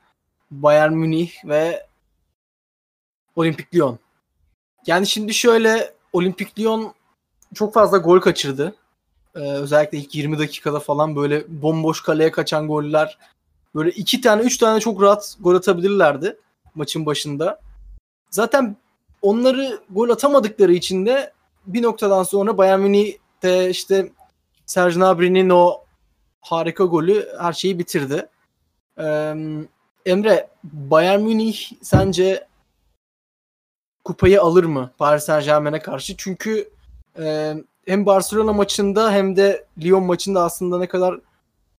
Bayern 0.50 0.92
Münih 0.92 1.30
ve 1.44 1.86
Olimpik 3.36 3.74
Lyon. 3.74 3.98
Yani 4.86 5.06
şimdi 5.06 5.34
şöyle 5.34 5.94
Olimpik 6.12 6.58
Lyon 6.58 6.92
çok 7.54 7.74
fazla 7.74 7.98
gol 7.98 8.20
kaçırdı. 8.20 8.74
Ee, 9.34 9.38
özellikle 9.40 9.98
ilk 9.98 10.14
20 10.14 10.38
dakikada 10.38 10.80
falan 10.80 11.16
böyle 11.16 11.44
bomboş 11.48 12.02
kaleye 12.02 12.30
kaçan 12.30 12.68
goller. 12.68 13.18
Böyle 13.74 13.90
iki 13.90 14.20
tane, 14.20 14.42
üç 14.42 14.56
tane 14.56 14.80
çok 14.80 15.02
rahat 15.02 15.36
gol 15.40 15.54
atabilirlerdi 15.54 16.36
maçın 16.74 17.06
başında. 17.06 17.60
Zaten 18.30 18.76
onları 19.22 19.80
gol 19.90 20.08
atamadıkları 20.10 20.72
için 20.72 21.06
de 21.06 21.32
bir 21.68 21.82
noktadan 21.82 22.22
sonra 22.22 22.58
Bayern 22.58 22.80
Münih'te 22.80 23.70
işte 23.70 24.12
Serge 24.66 24.94
Gnabry'nin 24.94 25.50
o 25.50 25.84
harika 26.40 26.84
golü 26.84 27.28
her 27.40 27.52
şeyi 27.52 27.78
bitirdi. 27.78 28.28
Ee, 28.98 29.34
Emre, 30.06 30.48
Bayern 30.64 31.20
Münih 31.20 31.70
sence 31.82 32.46
kupayı 34.04 34.42
alır 34.42 34.64
mı 34.64 34.90
Paris 34.98 35.24
Saint 35.24 35.44
Germain'e 35.44 35.78
karşı? 35.78 36.16
Çünkü 36.16 36.70
e, 37.18 37.54
hem 37.86 38.06
Barcelona 38.06 38.52
maçında 38.52 39.12
hem 39.12 39.36
de 39.36 39.66
Lyon 39.82 40.02
maçında 40.02 40.42
aslında 40.42 40.78
ne 40.78 40.86
kadar 40.88 41.20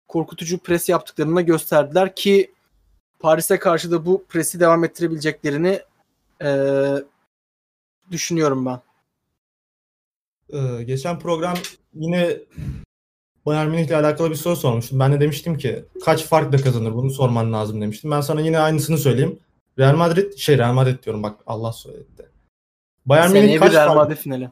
korkutucu 0.09 0.59
pres 0.59 0.88
yaptıklarını 0.88 1.42
gösterdiler 1.42 2.14
ki 2.14 2.54
Paris'e 3.18 3.59
karşı 3.59 3.90
da 3.90 4.07
bu 4.07 4.25
presi 4.28 4.61
devam 4.61 4.85
ettirebileceklerini 4.85 5.83
e, 6.42 6.50
düşünüyorum 8.11 8.66
ben. 8.66 8.80
Ee, 10.52 10.82
geçen 10.82 11.18
program 11.18 11.56
yine 11.94 12.36
Bayern 13.46 13.68
Münih 13.70 13.86
ile 13.86 13.96
alakalı 13.96 14.30
bir 14.30 14.34
soru 14.34 14.56
sormuştum. 14.56 15.00
Ben 15.00 15.12
de 15.12 15.20
demiştim 15.20 15.58
ki 15.58 15.84
kaç 16.04 16.24
farkla 16.24 16.58
kazanır 16.58 16.94
bunu 16.94 17.10
sorman 17.10 17.52
lazım 17.52 17.80
demiştim. 17.80 18.10
Ben 18.10 18.20
sana 18.20 18.40
yine 18.40 18.58
aynısını 18.58 18.98
söyleyeyim. 18.98 19.38
Real 19.78 19.96
Madrid 19.96 20.36
şey 20.36 20.58
Real 20.58 20.72
Madrid 20.72 21.04
diyorum 21.04 21.22
bak 21.22 21.40
Allah 21.46 21.72
söyledi. 21.72 22.30
Bayern 23.06 23.32
Münih 23.32 23.58
kaç 23.58 23.72
Real 23.72 23.86
fark 23.86 23.96
Madrid 23.96 24.16
finali. 24.16 24.50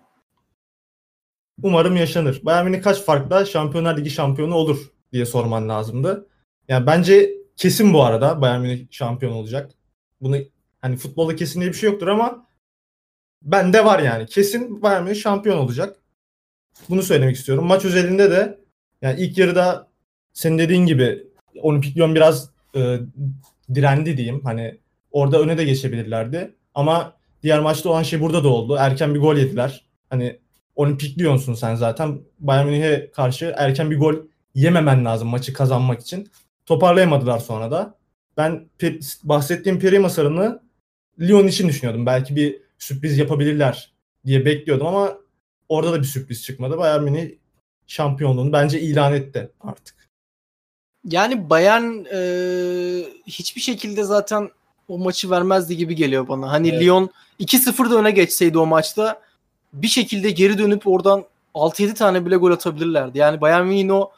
umarım 1.63 1.97
yaşanır. 1.97 2.41
Bayern 2.43 2.65
Münih 2.67 2.83
kaç 2.83 3.03
farkla 3.03 3.45
Şampiyonlar 3.45 3.97
Ligi 3.97 4.11
şampiyonu 4.11 4.55
olur 4.55 4.91
diye 5.13 5.27
sorman 5.27 5.69
lazımdı. 5.69 6.27
Yani 6.69 6.87
bence 6.87 7.31
kesin 7.57 7.95
bu 7.95 8.05
arada 8.05 8.41
Bayern 8.41 8.61
Münih 8.61 8.87
şampiyon 8.91 9.33
olacak. 9.33 9.71
Bunu 10.21 10.37
hani 10.83 10.97
futbolda 10.97 11.37
kesin 11.37 11.61
diye 11.61 11.71
bir 11.73 11.77
şey 11.77 11.91
yoktur 11.91 12.07
ama 12.07 12.47
bende 13.47 13.85
var 13.85 13.99
yani. 13.99 14.27
Kesin 14.27 14.83
Bayern 14.83 15.05
Münih 15.05 15.17
şampiyon 15.17 15.59
olacak. 15.59 15.97
Bunu 16.89 17.03
söylemek 17.03 17.37
istiyorum. 17.37 17.67
Maç 17.67 17.85
özelinde 17.85 18.31
de 18.31 18.59
yani 19.03 19.21
ilk 19.21 19.39
yarıda 19.39 19.89
senin 20.33 20.59
dediğin 20.59 20.87
gibi 20.87 21.27
Olimpik 21.63 21.97
Lyon 21.97 22.15
biraz 22.15 22.51
e, 22.77 22.99
direndi 23.75 24.17
diyeyim. 24.17 24.41
Hani 24.45 24.79
orada 25.11 25.41
öne 25.41 25.59
de 25.59 25.65
geçebilirlerdi. 25.65 26.55
Ama 26.75 27.13
diğer 27.43 27.61
maçta 27.61 27.89
olan 27.89 28.03
şey 28.03 28.21
burada 28.21 28.45
da 28.45 28.49
oldu. 28.49 28.77
Erken 28.81 29.15
bir 29.15 29.21
gol 29.21 29.37
yediler. 29.37 29.87
Hani 30.11 30.41
Olimpik 30.77 31.19
Lyon'sun 31.19 31.55
sen 31.55 31.75
zaten. 31.75 32.21
Bayern 32.39 32.67
Münih'e 32.67 33.11
karşı 33.11 33.55
erken 33.57 33.91
bir 33.91 33.99
gol 33.99 34.15
yememen 34.55 35.05
lazım 35.05 35.29
maçı 35.29 35.53
kazanmak 35.53 36.01
için. 36.01 36.31
Toparlayamadılar 36.67 37.39
sonra 37.39 37.71
da. 37.71 37.95
Ben 38.37 38.69
bahsettiğim 39.25 39.79
peri 39.79 39.99
masarını 39.99 40.63
Lyon 41.21 41.47
için 41.47 41.69
düşünüyordum. 41.69 42.07
Belki 42.07 42.37
bir 42.37 42.66
sürpriz 42.79 43.19
yapabilirler 43.19 43.93
diye 44.27 44.45
bekliyordum 44.45 44.87
ama 44.87 45.19
orada 45.69 45.93
da 45.93 45.99
bir 46.01 46.07
sürpriz 46.07 46.43
çıkmadı. 46.43 46.79
Bayern 46.79 47.03
Münih 47.03 47.31
şampiyonluğunu 47.87 48.53
bence 48.53 48.81
ilan 48.81 49.15
etti 49.15 49.51
artık. 49.61 49.97
Yani 51.05 51.51
Bayern 51.51 52.05
e, 52.13 52.19
hiçbir 53.27 53.61
şekilde 53.61 54.05
zaten 54.05 54.51
o 54.89 54.99
maçı 54.99 55.31
vermezdi 55.31 55.77
gibi 55.77 55.95
geliyor 55.95 56.29
bana. 56.29 56.53
Hani 56.53 56.69
Evet. 56.69 56.83
Lyon 56.83 57.11
2-0'da 57.41 57.97
öne 57.97 58.11
geçseydi 58.11 58.59
o 58.59 58.67
maçta 58.67 59.23
bir 59.73 59.89
şekilde 59.89 60.31
geri 60.31 60.59
dönüp 60.59 60.87
oradan 60.87 61.25
6-7 61.55 61.95
tane 61.95 62.27
bile 62.27 62.37
gol 62.37 62.51
atabilirlerdi. 62.51 63.19
Yani 63.19 63.41
Bayern 63.41 63.67
Münih'in 63.67 63.89
o 63.89 64.11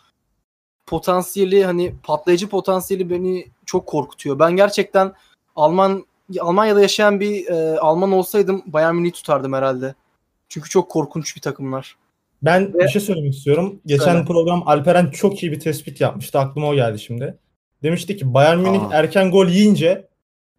potansiyeli 0.87 1.65
hani 1.65 1.95
patlayıcı 2.03 2.49
potansiyeli 2.49 3.11
beni 3.11 3.47
çok 3.67 3.87
korkutuyor. 3.87 4.39
Ben 4.39 4.57
gerçekten 4.57 5.13
Alman 5.57 6.05
Almanya'da 6.41 6.81
yaşayan 6.81 7.21
bir 7.21 7.47
e, 7.47 7.79
Alman 7.79 8.13
olsaydım 8.13 8.63
Bayern 8.67 8.95
Münih'i 8.95 9.13
tutardım 9.13 9.53
herhalde. 9.53 9.95
Çünkü 10.49 10.69
çok 10.71 10.91
korkunç 10.91 11.37
bir 11.37 11.41
takımlar. 11.41 11.97
Ben 12.43 12.75
Ve- 12.75 12.79
bir 12.79 12.89
şey 12.89 13.01
söylemek 13.03 13.35
istiyorum. 13.35 13.81
Geçen 13.87 14.05
Söyle. 14.05 14.25
program 14.25 14.63
Alperen 14.69 15.11
çok 15.11 15.43
iyi 15.43 15.53
bir 15.53 15.61
tespit 15.61 16.01
yapmıştı. 16.01 16.39
Aklıma 16.39 16.69
o 16.69 16.75
geldi 16.75 16.99
şimdi. 16.99 17.39
Demişti 17.83 18.17
ki 18.17 18.35
Bayern 18.35 18.59
Münih 18.59 18.83
Aa. 18.89 18.95
erken 18.95 19.31
gol 19.31 19.47
yiyince 19.49 20.09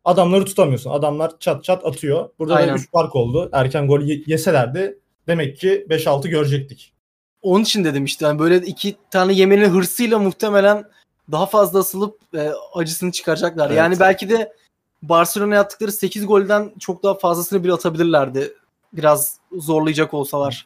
adamları 0.05 0.45
tutamıyorsun. 0.45 0.89
Adamlar 0.91 1.32
çat 1.39 1.63
çat 1.63 1.86
atıyor. 1.86 2.29
Burada 2.39 2.55
Aynen. 2.55 2.69
da 2.75 2.79
3 2.79 2.91
fark 2.91 3.15
oldu. 3.15 3.49
Erken 3.53 3.88
gol 3.88 4.01
ye- 4.01 4.23
yeselerdi 4.27 4.99
demek 5.27 5.58
ki 5.58 5.86
5-6 5.89 6.27
görecektik. 6.27 6.93
Onun 7.41 7.63
için 7.63 7.84
dedim 7.84 8.05
işte 8.05 8.25
yani 8.25 8.39
böyle 8.39 8.58
iki 8.58 8.95
tane 9.12 9.34
yemenin 9.34 9.69
hırsıyla 9.69 10.19
muhtemelen 10.19 10.84
daha 11.32 11.45
fazla 11.45 11.79
asılıp 11.79 12.19
e, 12.36 12.51
acısını 12.73 13.12
çıkaracaklar. 13.12 13.67
Evet. 13.67 13.77
Yani 13.77 13.99
belki 13.99 14.29
de 14.29 14.53
Barcelona'ya 15.01 15.62
attıkları 15.62 15.91
8 15.91 16.27
golden 16.27 16.71
çok 16.79 17.03
daha 17.03 17.13
fazlasını 17.13 17.63
bile 17.63 17.73
atabilirlerdi. 17.73 18.53
Biraz 18.93 19.39
zorlayacak 19.51 20.13
olsalar. 20.13 20.65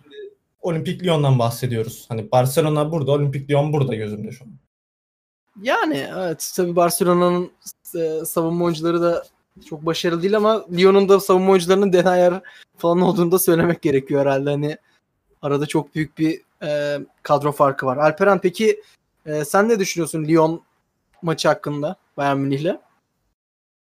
Olimpik 0.61 1.03
Lyon'dan 1.03 1.39
bahsediyoruz. 1.39 2.05
Hani 2.09 2.31
Barcelona 2.31 2.91
burada, 2.91 3.11
Olimpik 3.11 3.49
Lyon 3.49 3.73
burada 3.73 3.95
gözümde 3.95 4.31
şu 4.31 4.45
an. 4.45 4.51
Yani 5.61 6.07
evet 6.17 6.51
tabii 6.55 6.75
Barcelona'nın 6.75 7.51
e, 7.95 8.25
savunma 8.25 8.65
oyuncuları 8.65 9.01
da 9.01 9.23
çok 9.69 9.85
başarılı 9.85 10.21
değil 10.21 10.37
ama 10.37 10.65
Lyon'un 10.71 11.09
da 11.09 11.19
savunma 11.19 11.51
oyuncularının 11.51 11.93
Denayer 11.93 12.41
falan 12.77 13.01
olduğunu 13.01 13.31
da 13.31 13.39
söylemek 13.39 13.81
gerekiyor 13.81 14.21
herhalde. 14.21 14.49
Hani 14.49 14.77
arada 15.41 15.65
çok 15.65 15.95
büyük 15.95 16.17
bir 16.17 16.41
e, 16.63 16.99
kadro 17.23 17.51
farkı 17.51 17.85
var. 17.85 17.97
Alperen 17.97 18.39
peki 18.39 18.81
e, 19.25 19.45
sen 19.45 19.69
ne 19.69 19.79
düşünüyorsun 19.79 20.25
Lyon 20.25 20.61
maçı 21.21 21.47
hakkında 21.47 21.95
Bayern 22.17 22.37
Münih'le? 22.37 22.77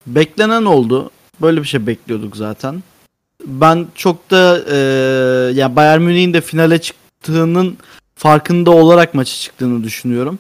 Beklenen 0.06 0.64
oldu. 0.64 1.10
Böyle 1.42 1.62
bir 1.62 1.66
şey 1.66 1.86
bekliyorduk 1.86 2.36
zaten. 2.36 2.82
Ben 3.46 3.86
çok 3.94 4.30
da 4.30 4.60
e, 4.70 4.76
ya 5.54 5.76
Bayern 5.76 6.00
Münih'in 6.00 6.32
de 6.32 6.40
finale 6.40 6.80
çıktığının 6.80 7.78
farkında 8.14 8.70
olarak 8.70 9.14
maçı 9.14 9.40
çıktığını 9.40 9.84
düşünüyorum. 9.84 10.38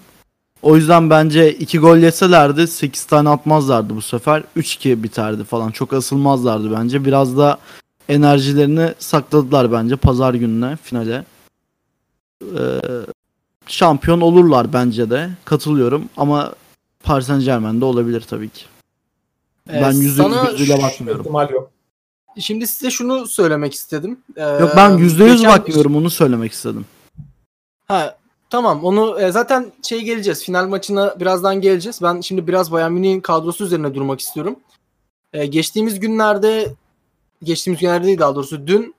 O 0.62 0.76
yüzden 0.76 1.10
bence 1.10 1.52
2 1.54 1.78
gol 1.78 1.96
yeselerdi 1.96 2.66
8 2.66 3.04
tane 3.04 3.28
atmazlardı 3.28 3.96
bu 3.96 4.02
sefer. 4.02 4.42
3-2 4.56 5.02
biterdi 5.02 5.44
falan. 5.44 5.70
Çok 5.70 5.92
asılmazlardı 5.92 6.72
bence. 6.72 7.04
Biraz 7.04 7.38
da 7.38 7.58
enerjilerini 8.08 8.94
sakladılar 8.98 9.72
bence 9.72 9.96
pazar 9.96 10.34
gününe 10.34 10.76
finale. 10.76 11.24
Ee, 12.42 12.80
şampiyon 13.66 14.20
olurlar 14.20 14.72
bence 14.72 15.10
de. 15.10 15.30
Katılıyorum 15.44 16.04
ama 16.16 16.52
Paris 17.02 17.26
Saint 17.26 17.44
Germain'de 17.44 17.84
olabilir 17.84 18.20
tabii 18.20 18.48
ki. 18.48 18.64
Ee, 19.70 19.82
Ben 19.82 19.92
yüzde 19.92 20.22
sana 20.22 20.50
yüzüyle 20.50 20.82
bakmıyorum. 20.82 21.20
İhtimal 21.20 21.50
yok. 21.50 21.70
Şimdi 22.38 22.66
size 22.66 22.90
şunu 22.90 23.26
söylemek 23.26 23.74
istedim. 23.74 24.20
Ee, 24.36 24.42
Yok 24.42 24.72
ben 24.76 24.96
yüzde 24.96 25.24
yüz 25.24 25.44
bakmıyorum 25.44 25.96
onu 25.96 26.10
söylemek 26.10 26.52
istedim. 26.52 26.86
Ha 27.88 28.16
tamam 28.50 28.84
onu 28.84 29.20
e, 29.20 29.32
zaten 29.32 29.72
şey 29.82 30.00
geleceğiz. 30.02 30.44
Final 30.44 30.68
maçına 30.68 31.20
birazdan 31.20 31.60
geleceğiz. 31.60 32.02
Ben 32.02 32.20
şimdi 32.20 32.46
biraz 32.46 32.72
Bayern 32.72 32.92
Münih'in 32.92 33.20
kadrosu 33.20 33.64
üzerine 33.64 33.94
durmak 33.94 34.20
istiyorum. 34.20 34.56
E, 35.32 35.46
geçtiğimiz 35.46 36.00
günlerde 36.00 36.74
geçtiğimiz 37.42 37.80
günlerde 37.80 38.06
değil 38.06 38.18
daha 38.18 38.34
doğrusu 38.34 38.66
dün 38.66 38.94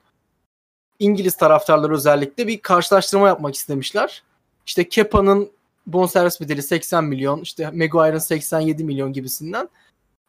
İngiliz 0.98 1.36
taraftarları 1.36 1.94
özellikle 1.94 2.46
bir 2.46 2.60
karşılaştırma 2.60 3.28
yapmak 3.28 3.54
istemişler. 3.54 4.22
İşte 4.66 4.88
Kepa'nın 4.88 5.50
bonservis 5.86 6.40
bedeli 6.40 6.62
80 6.62 7.04
milyon, 7.04 7.40
işte 7.40 7.70
Maguire'ın 7.70 8.18
87 8.18 8.84
milyon 8.84 9.12
gibisinden 9.12 9.68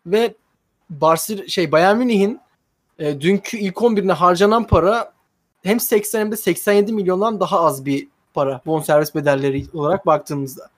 ve 0.06 0.36
Barcelona 0.90 1.48
şey 1.48 1.72
Bayern 1.72 1.98
Münih'in 1.98 2.40
e, 3.00 3.22
dünkü 3.22 3.58
ilk 3.58 3.76
11'ine 3.76 4.12
harcanan 4.12 4.68
para 4.68 5.14
hem 5.64 5.80
80 5.80 6.20
hem 6.20 6.32
de 6.32 6.38
87 6.38 6.94
milyondan 6.94 7.40
daha 7.40 7.60
az 7.60 7.86
bir 7.86 8.08
para 8.34 8.62
bonservis 8.66 9.16
bedelleri 9.16 9.66
olarak 9.74 10.06
baktığımızda. 10.06 10.70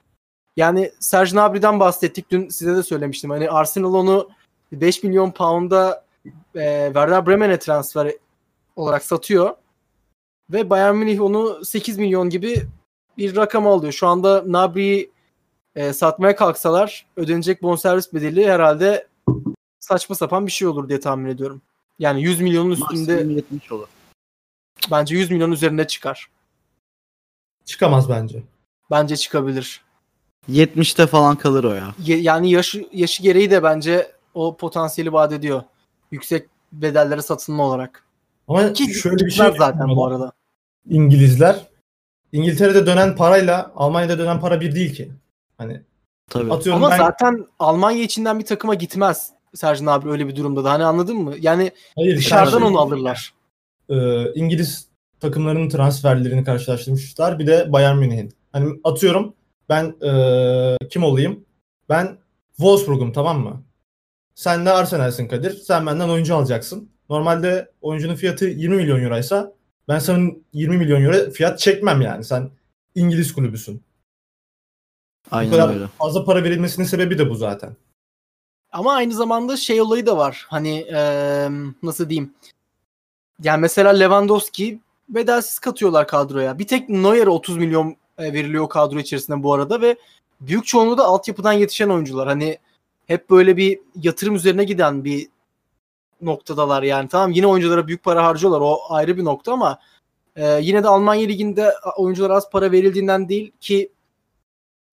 Yani 0.57 0.91
Serge 0.99 1.31
Gnabry'den 1.31 1.79
bahsettik. 1.79 2.31
Dün 2.31 2.49
size 2.49 2.75
de 2.75 2.83
söylemiştim. 2.83 3.29
Hani 3.29 3.49
Arsenal 3.49 3.93
onu 3.93 4.29
5 4.71 5.03
milyon 5.03 5.31
pound'a 5.31 6.03
e, 6.55 6.85
Werder 6.85 7.27
Bremen'e 7.27 7.59
transfer 7.59 8.11
olarak 8.75 9.03
satıyor. 9.03 9.55
Ve 10.49 10.69
Bayern 10.69 10.95
Münih 10.95 11.21
onu 11.21 11.65
8 11.65 11.97
milyon 11.97 12.29
gibi 12.29 12.67
bir 13.17 13.35
rakam 13.35 13.67
alıyor. 13.67 13.93
Şu 13.93 14.07
anda 14.07 14.39
Gnabry'i 14.39 15.11
e, 15.75 15.93
satmaya 15.93 16.35
kalksalar 16.35 17.05
ödenecek 17.17 17.63
bonservis 17.63 18.13
bedeli 18.13 18.47
herhalde 18.47 19.07
saçma 19.85 20.15
sapan 20.15 20.45
bir 20.47 20.51
şey 20.51 20.67
olur 20.67 20.89
diye 20.89 20.99
tahmin 20.99 21.29
ediyorum. 21.29 21.61
Yani 21.99 22.23
100 22.23 22.41
milyonun 22.41 22.71
üstünde 22.71 23.13
Maksimum 23.13 23.35
70 23.35 23.71
olur. 23.71 23.87
bence 24.91 25.15
100 25.15 25.31
milyon 25.31 25.51
üzerinde 25.51 25.87
çıkar. 25.87 26.29
Çıkamaz 27.65 28.09
bence. 28.09 28.43
Bence 28.91 29.17
çıkabilir. 29.17 29.81
70'te 30.49 31.07
falan 31.07 31.35
kalır 31.35 31.63
o 31.63 31.73
ya. 31.73 31.95
Ye- 32.03 32.21
yani 32.21 32.51
yaşı 32.51 32.87
yaşı 32.91 33.23
gereği 33.23 33.51
de 33.51 33.63
bence 33.63 34.11
o 34.33 34.57
potansiyeli 34.57 35.13
vaat 35.13 35.33
ediyor. 35.33 35.63
Yüksek 36.11 36.49
bedellere 36.71 37.21
satılma 37.21 37.63
olarak. 37.63 38.05
Ama 38.47 38.73
Ki 38.73 38.93
şöyle 38.93 39.25
bir 39.25 39.31
şey 39.31 39.51
zaten 39.57 39.87
bu 39.87 40.05
arada. 40.07 40.31
İngilizler 40.89 41.67
İngiltere'de 42.31 42.85
dönen 42.85 43.15
parayla 43.15 43.71
Almanya'da 43.75 44.17
dönen 44.19 44.39
para 44.39 44.61
bir 44.61 44.75
değil 44.75 44.95
ki. 44.95 45.11
Hani 45.57 45.81
Tabii. 46.29 46.53
atıyorum 46.53 46.83
Ama 46.83 46.91
ben 46.91 46.97
zaten 46.97 47.47
Almanya 47.59 48.03
içinden 48.03 48.39
bir 48.39 48.45
takıma 48.45 48.75
gitmez 48.75 49.31
Sercan 49.55 49.85
abi 49.85 50.09
öyle 50.09 50.27
bir 50.27 50.35
durumda 50.35 50.63
da. 50.63 50.71
Hani 50.71 50.83
anladın 50.83 51.17
mı? 51.17 51.33
Yani 51.39 51.71
hayır 51.95 52.17
dışarıdan 52.17 52.61
onu 52.61 52.79
alırlar. 52.79 53.33
e, 53.89 54.25
İngiliz 54.33 54.87
takımlarının 55.19 55.69
transferlerini 55.69 56.43
karşılaştırmışlar. 56.43 57.39
Bir 57.39 57.47
de 57.47 57.71
Bayern 57.73 57.97
Münih'in. 57.97 58.33
Hani 58.51 58.79
atıyorum 58.83 59.33
ben 59.69 59.95
e, 60.07 60.77
kim 60.89 61.03
olayım? 61.03 61.45
Ben 61.89 62.17
Wolfsburg'um 62.55 63.11
tamam 63.13 63.39
mı? 63.39 63.63
Sen 64.35 64.65
de 64.65 64.71
Arsenal'sin 64.71 65.27
Kadir. 65.27 65.51
Sen 65.51 65.85
benden 65.85 66.09
oyuncu 66.09 66.35
alacaksın. 66.35 66.89
Normalde 67.09 67.71
oyuncunun 67.81 68.15
fiyatı 68.15 68.45
20 68.45 68.75
milyon 68.75 69.01
euroysa 69.03 69.53
ben 69.87 69.99
sana 69.99 70.31
20 70.53 70.77
milyon 70.77 71.01
euro 71.03 71.31
fiyat 71.31 71.59
çekmem 71.59 72.01
yani. 72.01 72.23
Sen 72.23 72.49
İngiliz 72.95 73.33
kulübüsün. 73.33 73.83
Bu 75.31 75.35
Aynen 75.35 75.51
kadar 75.51 75.69
öyle. 75.73 75.87
fazla 75.87 76.25
para 76.25 76.43
verilmesinin 76.43 76.85
sebebi 76.85 77.17
de 77.17 77.29
bu 77.29 77.35
zaten. 77.35 77.75
Ama 78.75 78.93
aynı 78.93 79.13
zamanda 79.13 79.57
şey 79.57 79.81
olayı 79.81 80.05
da 80.05 80.17
var. 80.17 80.45
Hani 80.49 80.81
eee, 80.81 81.49
nasıl 81.83 82.09
diyeyim? 82.09 82.33
Yani 83.43 83.61
mesela 83.61 83.89
Lewandowski 83.91 84.79
bedelsiz 85.09 85.59
katıyorlar 85.59 86.07
kadroya. 86.07 86.59
Bir 86.59 86.67
tek 86.67 86.89
Neuer'e 86.89 87.29
30 87.29 87.57
milyon 87.57 87.95
veriliyor 88.19 88.69
kadro 88.69 88.99
içerisinde 88.99 89.43
bu 89.43 89.53
arada 89.53 89.81
ve 89.81 89.95
büyük 90.41 90.65
çoğunluğu 90.65 90.97
da 90.97 91.05
altyapıdan 91.05 91.53
yetişen 91.53 91.89
oyuncular. 91.89 92.27
Hani 92.27 92.57
hep 93.07 93.29
böyle 93.29 93.57
bir 93.57 93.79
yatırım 94.01 94.35
üzerine 94.35 94.63
giden 94.63 95.03
bir 95.03 95.27
noktadalar 96.21 96.83
yani. 96.83 97.09
Tamam 97.09 97.31
yine 97.31 97.47
oyunculara 97.47 97.87
büyük 97.87 98.03
para 98.03 98.23
harcıyorlar. 98.25 98.61
O 98.61 98.79
ayrı 98.89 99.17
bir 99.17 99.25
nokta 99.25 99.53
ama 99.53 99.79
e, 100.35 100.59
yine 100.61 100.83
de 100.83 100.87
Almanya 100.87 101.27
liginde 101.27 101.73
oyunculara 101.97 102.35
az 102.35 102.49
para 102.49 102.71
verildiğinden 102.71 103.29
değil 103.29 103.51
ki 103.61 103.89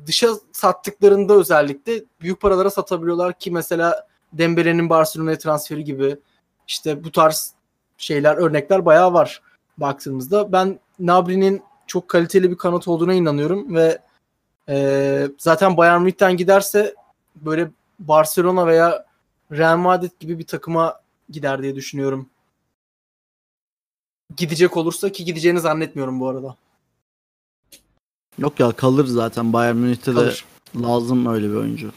dışa 0.07 0.29
sattıklarında 0.53 1.35
özellikle 1.35 2.05
büyük 2.21 2.41
paralara 2.41 2.71
satabiliyorlar 2.71 3.39
ki 3.39 3.51
mesela 3.51 4.07
Dembele'nin 4.33 4.91
Barcelona'ya 4.91 5.39
transferi 5.39 5.85
gibi 5.85 6.17
işte 6.69 7.05
bu 7.05 7.13
tarz 7.13 7.55
şeyler 7.99 8.37
örnekler 8.37 8.85
bayağı 8.85 9.13
var 9.13 9.43
baktığımızda. 9.79 10.53
Ben 10.53 10.81
Nabri'nin 10.99 11.63
çok 11.87 12.09
kaliteli 12.09 12.51
bir 12.51 12.57
kanat 12.57 12.89
olduğuna 12.89 13.15
inanıyorum 13.15 13.75
ve 13.75 13.99
e, 14.69 15.29
zaten 15.39 15.77
Bayern 15.77 16.01
Münih'ten 16.01 16.37
giderse 16.37 16.95
böyle 17.37 17.71
Barcelona 17.99 18.67
veya 18.67 19.07
Real 19.53 19.77
Madrid 19.77 20.11
gibi 20.21 20.39
bir 20.39 20.47
takıma 20.47 21.01
gider 21.31 21.63
diye 21.63 21.75
düşünüyorum. 21.75 22.29
Gidecek 24.37 24.77
olursa 24.77 25.13
ki 25.13 25.25
gideceğini 25.25 25.61
zannetmiyorum 25.61 26.21
bu 26.21 26.29
arada. 26.29 26.57
Yok 28.39 28.61
ya 28.61 28.73
kalır 28.73 29.07
zaten 29.07 29.53
Bayern 29.53 29.77
Münih'te 29.77 30.13
Kalır. 30.13 30.45
de 30.77 30.83
lazım 30.83 31.27
öyle 31.27 31.51
bir 31.51 31.55
oyuncu. 31.55 31.93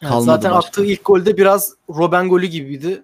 Kalmadı 0.00 0.24
zaten 0.24 0.52
başka. 0.52 0.68
attığı 0.68 0.84
ilk 0.84 1.04
golde 1.04 1.36
biraz 1.36 1.74
Robben 1.90 2.28
golü 2.28 2.46
gibiydi. 2.46 3.02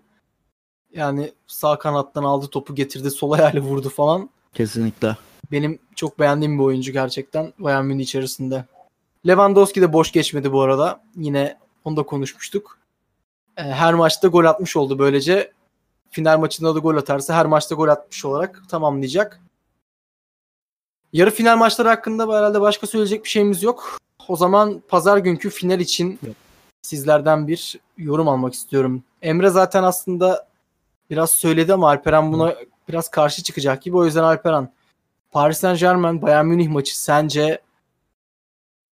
Yani 0.94 1.32
sağ 1.46 1.78
kanattan 1.78 2.24
aldı 2.24 2.46
topu 2.46 2.74
getirdi 2.74 3.10
sol 3.10 3.32
ayağıyla 3.32 3.60
vurdu 3.60 3.88
falan. 3.88 4.30
Kesinlikle. 4.54 5.16
Benim 5.52 5.78
çok 5.96 6.18
beğendiğim 6.18 6.58
bir 6.58 6.64
oyuncu 6.64 6.92
gerçekten 6.92 7.52
Bayern 7.58 7.84
Münih 7.84 8.02
içerisinde. 8.02 8.64
Lewandowski 9.26 9.82
de 9.82 9.92
boş 9.92 10.12
geçmedi 10.12 10.52
bu 10.52 10.62
arada. 10.62 11.02
Yine 11.16 11.58
onu 11.84 11.96
da 11.96 12.02
konuşmuştuk. 12.02 12.78
Ee, 13.56 13.62
Her 13.62 13.94
maçta 13.94 14.28
gol 14.28 14.44
atmış 14.44 14.76
oldu 14.76 14.98
böylece. 14.98 15.52
Final 16.10 16.38
maçında 16.38 16.74
da 16.74 16.78
gol 16.78 16.96
atarsa 16.96 17.34
her 17.34 17.46
maçta 17.46 17.74
gol 17.74 17.88
atmış 17.88 18.24
olarak 18.24 18.62
tamamlayacak. 18.68 19.40
Yarı 21.12 21.30
final 21.30 21.56
maçları 21.56 21.88
hakkında 21.88 22.22
herhalde 22.22 22.60
başka 22.60 22.86
söyleyecek 22.86 23.24
bir 23.24 23.28
şeyimiz 23.28 23.62
yok. 23.62 23.98
O 24.28 24.36
zaman 24.36 24.82
pazar 24.88 25.18
günkü 25.18 25.50
final 25.50 25.80
için 25.80 26.18
sizlerden 26.82 27.48
bir 27.48 27.78
yorum 27.98 28.28
almak 28.28 28.54
istiyorum. 28.54 29.04
Emre 29.22 29.50
zaten 29.50 29.82
aslında 29.82 30.48
biraz 31.10 31.30
söyledi 31.30 31.74
ama 31.74 31.88
Alperen 31.88 32.32
buna 32.32 32.54
biraz 32.88 33.10
karşı 33.10 33.42
çıkacak 33.42 33.82
gibi. 33.82 33.96
O 33.96 34.04
yüzden 34.04 34.22
Alperen 34.22 34.72
Paris 35.30 35.58
Saint 35.58 35.80
Germain 35.80 36.22
Bayern 36.22 36.46
Münih 36.46 36.68
maçı 36.68 37.00
sence 37.00 37.60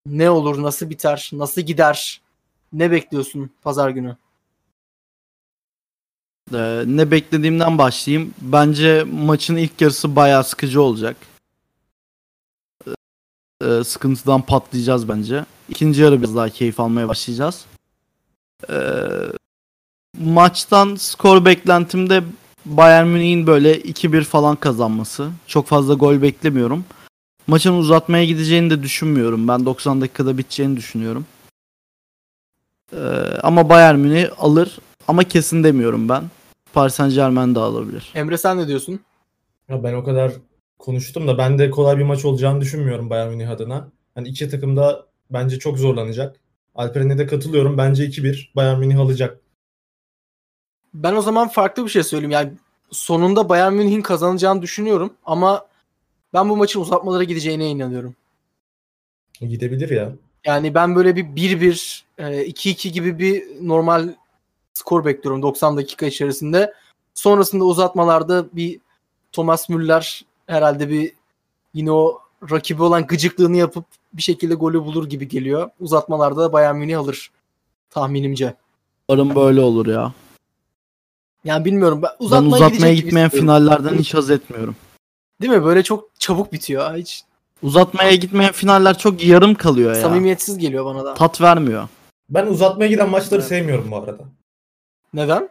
ne 0.07 0.31
olur, 0.31 0.63
nasıl 0.63 0.91
biter, 0.91 1.31
nasıl 1.33 1.61
gider? 1.61 2.21
Ne 2.73 2.91
bekliyorsun 2.91 3.51
pazar 3.63 3.91
günü? 3.91 4.17
Ee, 6.55 6.83
ne 6.87 7.11
beklediğimden 7.11 7.79
başlayayım. 7.79 8.35
Bence 8.41 9.05
maçın 9.05 9.57
ilk 9.57 9.81
yarısı 9.81 10.17
bayağı 10.17 10.45
sıkıcı 10.45 10.83
olacak. 10.83 11.17
Ee, 13.65 13.85
sıkıntıdan 13.85 14.43
patlayacağız 14.43 15.09
bence. 15.09 15.45
İkinci 15.69 16.03
yarı 16.03 16.23
biraz 16.23 16.37
daha 16.37 16.49
keyif 16.49 16.81
almaya 16.81 17.09
başlayacağız. 17.09 17.65
Ee, 18.71 18.75
maçtan 20.19 20.95
skor 20.95 21.45
beklentimde 21.45 22.23
Bayern 22.67 23.07
Münih'in 23.07 23.47
böyle 23.47 23.81
2-1 23.81 24.25
falan 24.25 24.57
kazanması. 24.57 25.31
Çok 25.47 25.67
fazla 25.67 25.95
gol 25.95 26.23
beklemiyorum. 26.23 26.85
Maçın 27.47 27.73
uzatmaya 27.73 28.25
gideceğini 28.25 28.71
de 28.71 28.83
düşünmüyorum. 28.83 29.49
Ben 29.49 29.67
90 29.67 30.01
dakikada 30.01 30.39
biteceğini 30.39 30.77
düşünüyorum. 30.77 31.27
Ee, 32.93 32.99
ama 33.43 33.69
Bayern 33.69 33.99
Münih 33.99 34.29
alır 34.39 34.79
ama 35.09 35.25
kesin 35.25 35.65
demiyorum 35.65 36.09
ben. 36.09 36.25
Paris 36.73 36.95
Saint 36.95 37.15
Germain 37.15 37.55
de 37.55 37.59
alabilir. 37.59 38.13
Emre 38.15 38.39
sen 38.39 38.59
ne 38.59 38.69
diyorsun? 38.69 39.01
Ya 39.69 39.83
ben 39.83 39.95
o 39.95 40.05
kadar 40.05 40.33
konuştum 40.79 41.29
da 41.29 41.39
ben 41.39 41.59
de 41.59 41.71
kolay 41.71 41.99
bir 41.99 42.03
maç 42.03 42.25
olacağını 42.25 42.61
düşünmüyorum 42.61 43.11
Bayern 43.11 43.31
Münih 43.31 43.51
adına. 43.51 43.89
Hani 44.15 44.29
iki 44.29 44.51
takım 44.51 44.77
da 44.77 45.07
bence 45.31 45.59
çok 45.59 45.79
zorlanacak. 45.79 46.37
Alperen'e 46.75 47.19
de 47.19 47.27
katılıyorum. 47.27 47.79
Bence 47.79 48.05
2-1 48.05 48.51
Bayern 48.57 48.79
Münih 48.79 48.99
alacak. 48.99 49.41
Ben 50.95 51.15
o 51.15 51.23
zaman 51.23 51.49
farklı 51.49 51.85
bir 51.85 51.91
şey 51.91 52.03
söyleyeyim. 52.03 52.31
Yani 52.31 52.53
sonunda 52.91 53.49
Bayern 53.49 53.73
Münih'in 53.73 54.03
kazanacağını 54.03 54.63
düşünüyorum 54.63 55.15
ama 55.25 55.67
ben 56.35 56.49
bu 56.49 56.57
maçın 56.57 56.81
uzatmalara 56.81 57.25
gideceğine 57.25 57.71
inanıyorum. 57.71 58.15
Gidebilir 59.41 59.91
ya. 59.91 60.13
Yani 60.45 60.75
ben 60.75 60.97
böyle 60.97 61.17
bir 61.17 61.25
1-1, 61.25 62.05
e, 62.19 62.47
2-2 62.47 62.89
gibi 62.89 63.19
bir 63.19 63.45
normal 63.61 64.09
skor 64.75 65.05
bekliyorum 65.05 65.43
90 65.43 65.77
dakika 65.77 66.07
içerisinde. 66.07 66.75
Sonrasında 67.15 67.65
uzatmalarda 67.65 68.47
bir 68.53 68.81
Thomas 69.33 69.69
Müller 69.69 70.25
herhalde 70.49 70.89
bir 70.89 71.13
yine 71.75 71.93
o 71.93 72.19
rakibi 72.51 72.83
olan 72.83 73.07
gıcıklığını 73.07 73.57
yapıp 73.57 73.85
bir 74.13 74.23
şekilde 74.23 74.55
golü 74.55 74.81
bulur 74.85 75.09
gibi 75.09 75.29
geliyor. 75.29 75.71
Uzatmalarda 75.81 76.43
da 76.43 76.53
Bayern 76.53 76.77
Münih 76.77 76.99
alır 76.99 77.31
tahminimce. 77.91 78.55
Umarım 79.09 79.35
böyle 79.35 79.61
olur 79.61 79.87
ya. 79.87 80.13
Yani 81.45 81.65
bilmiyorum. 81.65 82.03
Ben 82.03 82.11
Ben 82.21 82.25
uzatmaya, 82.25 82.49
uzatmaya 82.57 82.69
gidecek 82.71 82.97
gibi 82.97 83.05
gitmeyen 83.05 83.29
finallerden 83.29 83.95
hiç 83.95 84.15
haz 84.15 84.31
etmiyorum. 84.31 84.77
Değil 85.43 85.53
mi? 85.53 85.65
Böyle 85.65 85.83
çok 85.83 86.21
çabuk 86.21 86.53
bitiyor. 86.53 86.95
Hiç 86.97 87.23
Uzatmaya 87.63 88.15
gitmeyen 88.15 88.53
finaller 88.53 88.99
çok 88.99 89.25
yarım 89.25 89.55
kalıyor 89.55 89.95
ya. 89.95 90.01
samimiyetsiz 90.01 90.59
geliyor 90.59 90.85
bana 90.85 91.05
da. 91.05 91.15
Tat 91.15 91.41
vermiyor. 91.41 91.89
Ben 92.31 92.47
uzatmaya 92.47 92.89
giden 92.89 93.11
maçları 93.11 93.41
Evet. 93.41 93.49
sevmiyorum 93.49 93.91
bu 93.91 93.97
arada. 93.97 94.19
Neden? 95.15 95.49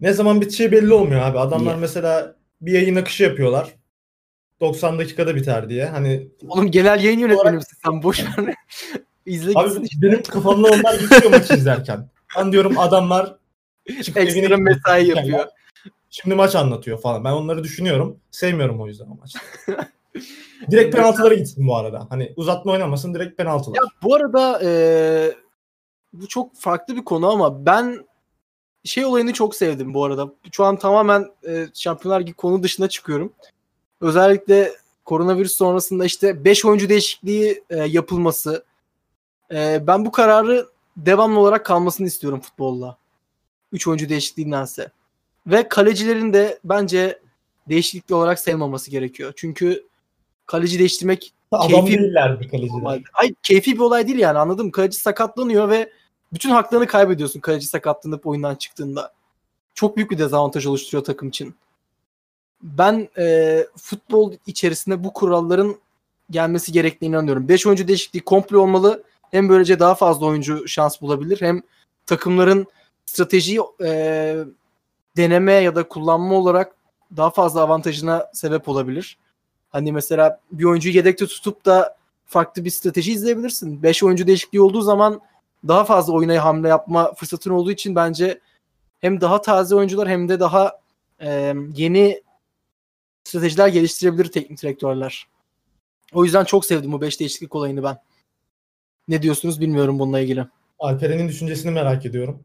Ne 0.00 0.12
zaman 0.12 0.40
biteceği 0.40 0.72
belli 0.72 0.92
olmuyor 0.94 1.20
abi. 1.22 1.38
Adamlar 1.38 1.72
Niye? 1.72 1.80
mesela 1.80 2.34
bir 2.60 2.72
yayın 2.72 2.96
akışı 2.96 3.22
yapıyorlar. 3.22 3.72
90 4.62 4.98
dakikada 4.98 5.36
biter 5.36 5.68
diye. 5.68 5.86
Hani 5.86 6.28
Oğlum 6.48 6.70
genel 6.70 7.04
yayın 7.04 7.18
yönetmenimsin 7.18 7.76
sen 7.84 8.02
boş 8.02 8.24
ver. 8.24 8.54
İzle 9.26 9.52
abi 9.54 9.68
gitsin 9.68 9.82
işte. 9.82 10.02
benim 10.02 10.22
kafamda 10.22 10.68
onlar 10.68 11.00
geçiyor 11.00 11.30
maçı 11.30 11.54
izlerken. 11.54 12.08
Ben 12.36 12.52
diyorum 12.52 12.78
adamlar 12.78 13.36
Ekstra 13.86 14.56
mesai 14.56 15.08
yapıyor. 15.08 15.46
Şimdi 16.10 16.34
maç 16.34 16.54
anlatıyor 16.54 17.00
falan. 17.00 17.24
Ben 17.24 17.32
onları 17.32 17.64
düşünüyorum. 17.64 18.16
Sevmiyorum 18.30 18.80
o 18.80 18.86
yüzden 18.86 19.06
o 19.06 19.14
maçı. 19.14 19.38
direkt 20.70 20.96
penaltılara 20.96 21.34
gitsin 21.34 21.66
bu 21.66 21.76
arada. 21.76 22.06
Hani 22.10 22.32
uzatma 22.36 22.72
oynamasın 22.72 23.14
direkt 23.14 23.36
penaltılar. 23.36 23.76
Ya 23.76 23.82
bu 24.02 24.14
arada 24.14 24.60
eee, 24.62 25.34
bu 26.12 26.28
çok 26.28 26.56
farklı 26.56 26.96
bir 26.96 27.04
konu 27.04 27.30
ama 27.30 27.66
ben 27.66 28.06
şey 28.84 29.04
olayını 29.04 29.32
çok 29.32 29.54
sevdim 29.54 29.94
bu 29.94 30.04
arada. 30.04 30.32
Şu 30.52 30.64
an 30.64 30.76
tamamen 30.76 31.26
e, 31.48 31.66
Şampiyonlar 31.74 32.20
Ligi 32.20 32.32
konu 32.32 32.62
dışına 32.62 32.88
çıkıyorum. 32.88 33.32
Özellikle 34.02 34.72
koronavirüs 35.04 35.52
sonrasında 35.56 36.04
işte 36.04 36.44
5 36.44 36.64
oyuncu 36.64 36.88
değişikliği 36.88 37.64
e, 37.70 37.76
yapılması. 37.76 38.64
E, 39.52 39.86
ben 39.86 40.04
bu 40.06 40.12
kararı 40.12 40.66
devamlı 40.96 41.38
olarak 41.38 41.66
kalmasını 41.66 42.06
istiyorum 42.06 42.40
futbolda. 42.40 42.96
3 43.72 43.88
oyuncu 43.88 44.08
değişikliğindense. 44.08 44.90
Ve 45.46 45.68
kalecilerin 45.68 46.32
de 46.32 46.58
bence 46.64 47.18
değişiklikli 47.68 48.14
olarak 48.14 48.38
sayılmaması 48.40 48.90
gerekiyor. 48.90 49.32
Çünkü 49.36 49.86
kaleci 50.46 50.78
değiştirmek 50.78 51.32
Adam 51.52 51.68
keyfi- 51.70 51.98
değillerdi 51.98 52.48
kaleciler. 52.48 52.80
Olay- 52.82 53.02
Ay 53.14 53.34
keyfi 53.42 53.72
bir 53.74 53.78
olay 53.78 54.06
değil 54.06 54.18
yani 54.18 54.38
anladın 54.38 54.66
mı? 54.66 54.72
Kaleci 54.72 54.96
sakatlanıyor 54.98 55.68
ve 55.68 55.92
bütün 56.32 56.50
haklarını 56.50 56.86
kaybediyorsun 56.86 57.40
kaleci 57.40 57.66
sakatlanıp 57.66 58.26
oyundan 58.26 58.54
çıktığında. 58.54 59.12
Çok 59.74 59.96
büyük 59.96 60.10
bir 60.10 60.18
dezavantaj 60.18 60.66
oluşturuyor 60.66 61.04
takım 61.04 61.28
için. 61.28 61.54
Ben 62.62 63.08
e, 63.18 63.66
futbol 63.76 64.32
içerisinde 64.46 65.04
bu 65.04 65.12
kuralların 65.12 65.76
gelmesi 66.30 66.72
gerektiğine 66.72 67.14
inanıyorum. 67.14 67.48
5 67.48 67.66
oyuncu 67.66 67.88
değişikliği 67.88 68.20
komple 68.20 68.56
olmalı. 68.56 69.02
Hem 69.30 69.48
böylece 69.48 69.80
daha 69.80 69.94
fazla 69.94 70.26
oyuncu 70.26 70.68
şans 70.68 71.00
bulabilir. 71.00 71.40
Hem 71.40 71.62
takımların 72.06 72.66
stratejiyi 73.06 73.60
e, 73.84 74.44
deneme 75.16 75.52
ya 75.52 75.74
da 75.74 75.88
kullanma 75.88 76.34
olarak 76.34 76.74
daha 77.16 77.30
fazla 77.30 77.60
avantajına 77.60 78.30
sebep 78.32 78.68
olabilir. 78.68 79.18
Hani 79.70 79.92
mesela 79.92 80.40
bir 80.52 80.64
oyuncuyu 80.64 80.94
yedekte 80.94 81.26
tutup 81.26 81.64
da 81.64 81.96
farklı 82.26 82.64
bir 82.64 82.70
strateji 82.70 83.12
izleyebilirsin. 83.12 83.82
5 83.82 84.02
oyuncu 84.02 84.26
değişikliği 84.26 84.60
olduğu 84.60 84.82
zaman 84.82 85.20
daha 85.68 85.84
fazla 85.84 86.12
oyuna 86.12 86.44
hamle 86.44 86.68
yapma 86.68 87.14
fırsatın 87.14 87.50
olduğu 87.50 87.70
için 87.70 87.94
bence 87.94 88.40
hem 89.00 89.20
daha 89.20 89.42
taze 89.42 89.74
oyuncular 89.74 90.08
hem 90.08 90.28
de 90.28 90.40
daha 90.40 90.80
e, 91.20 91.54
yeni 91.76 92.22
stratejiler 93.24 93.68
geliştirebilir 93.68 94.24
teknik 94.24 94.62
direktörler. 94.62 95.26
O 96.12 96.24
yüzden 96.24 96.44
çok 96.44 96.64
sevdim 96.64 96.92
bu 96.92 97.00
5 97.00 97.20
değişiklik 97.20 97.54
olayını 97.54 97.82
ben. 97.82 97.98
Ne 99.08 99.22
diyorsunuz 99.22 99.60
bilmiyorum 99.60 99.98
bununla 99.98 100.20
ilgili. 100.20 100.46
Alperen'in 100.78 101.28
düşüncesini 101.28 101.70
merak 101.70 102.06
ediyorum. 102.06 102.44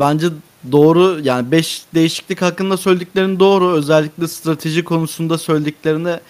Bence 0.00 0.26
doğru 0.72 1.20
yani 1.22 1.50
5 1.50 1.84
değişiklik 1.94 2.42
hakkında 2.42 2.76
söylediklerin 2.76 3.40
doğru. 3.40 3.72
Özellikle 3.72 4.28
strateji 4.28 4.84
konusunda 4.84 5.38
söylediklerine 5.38 6.20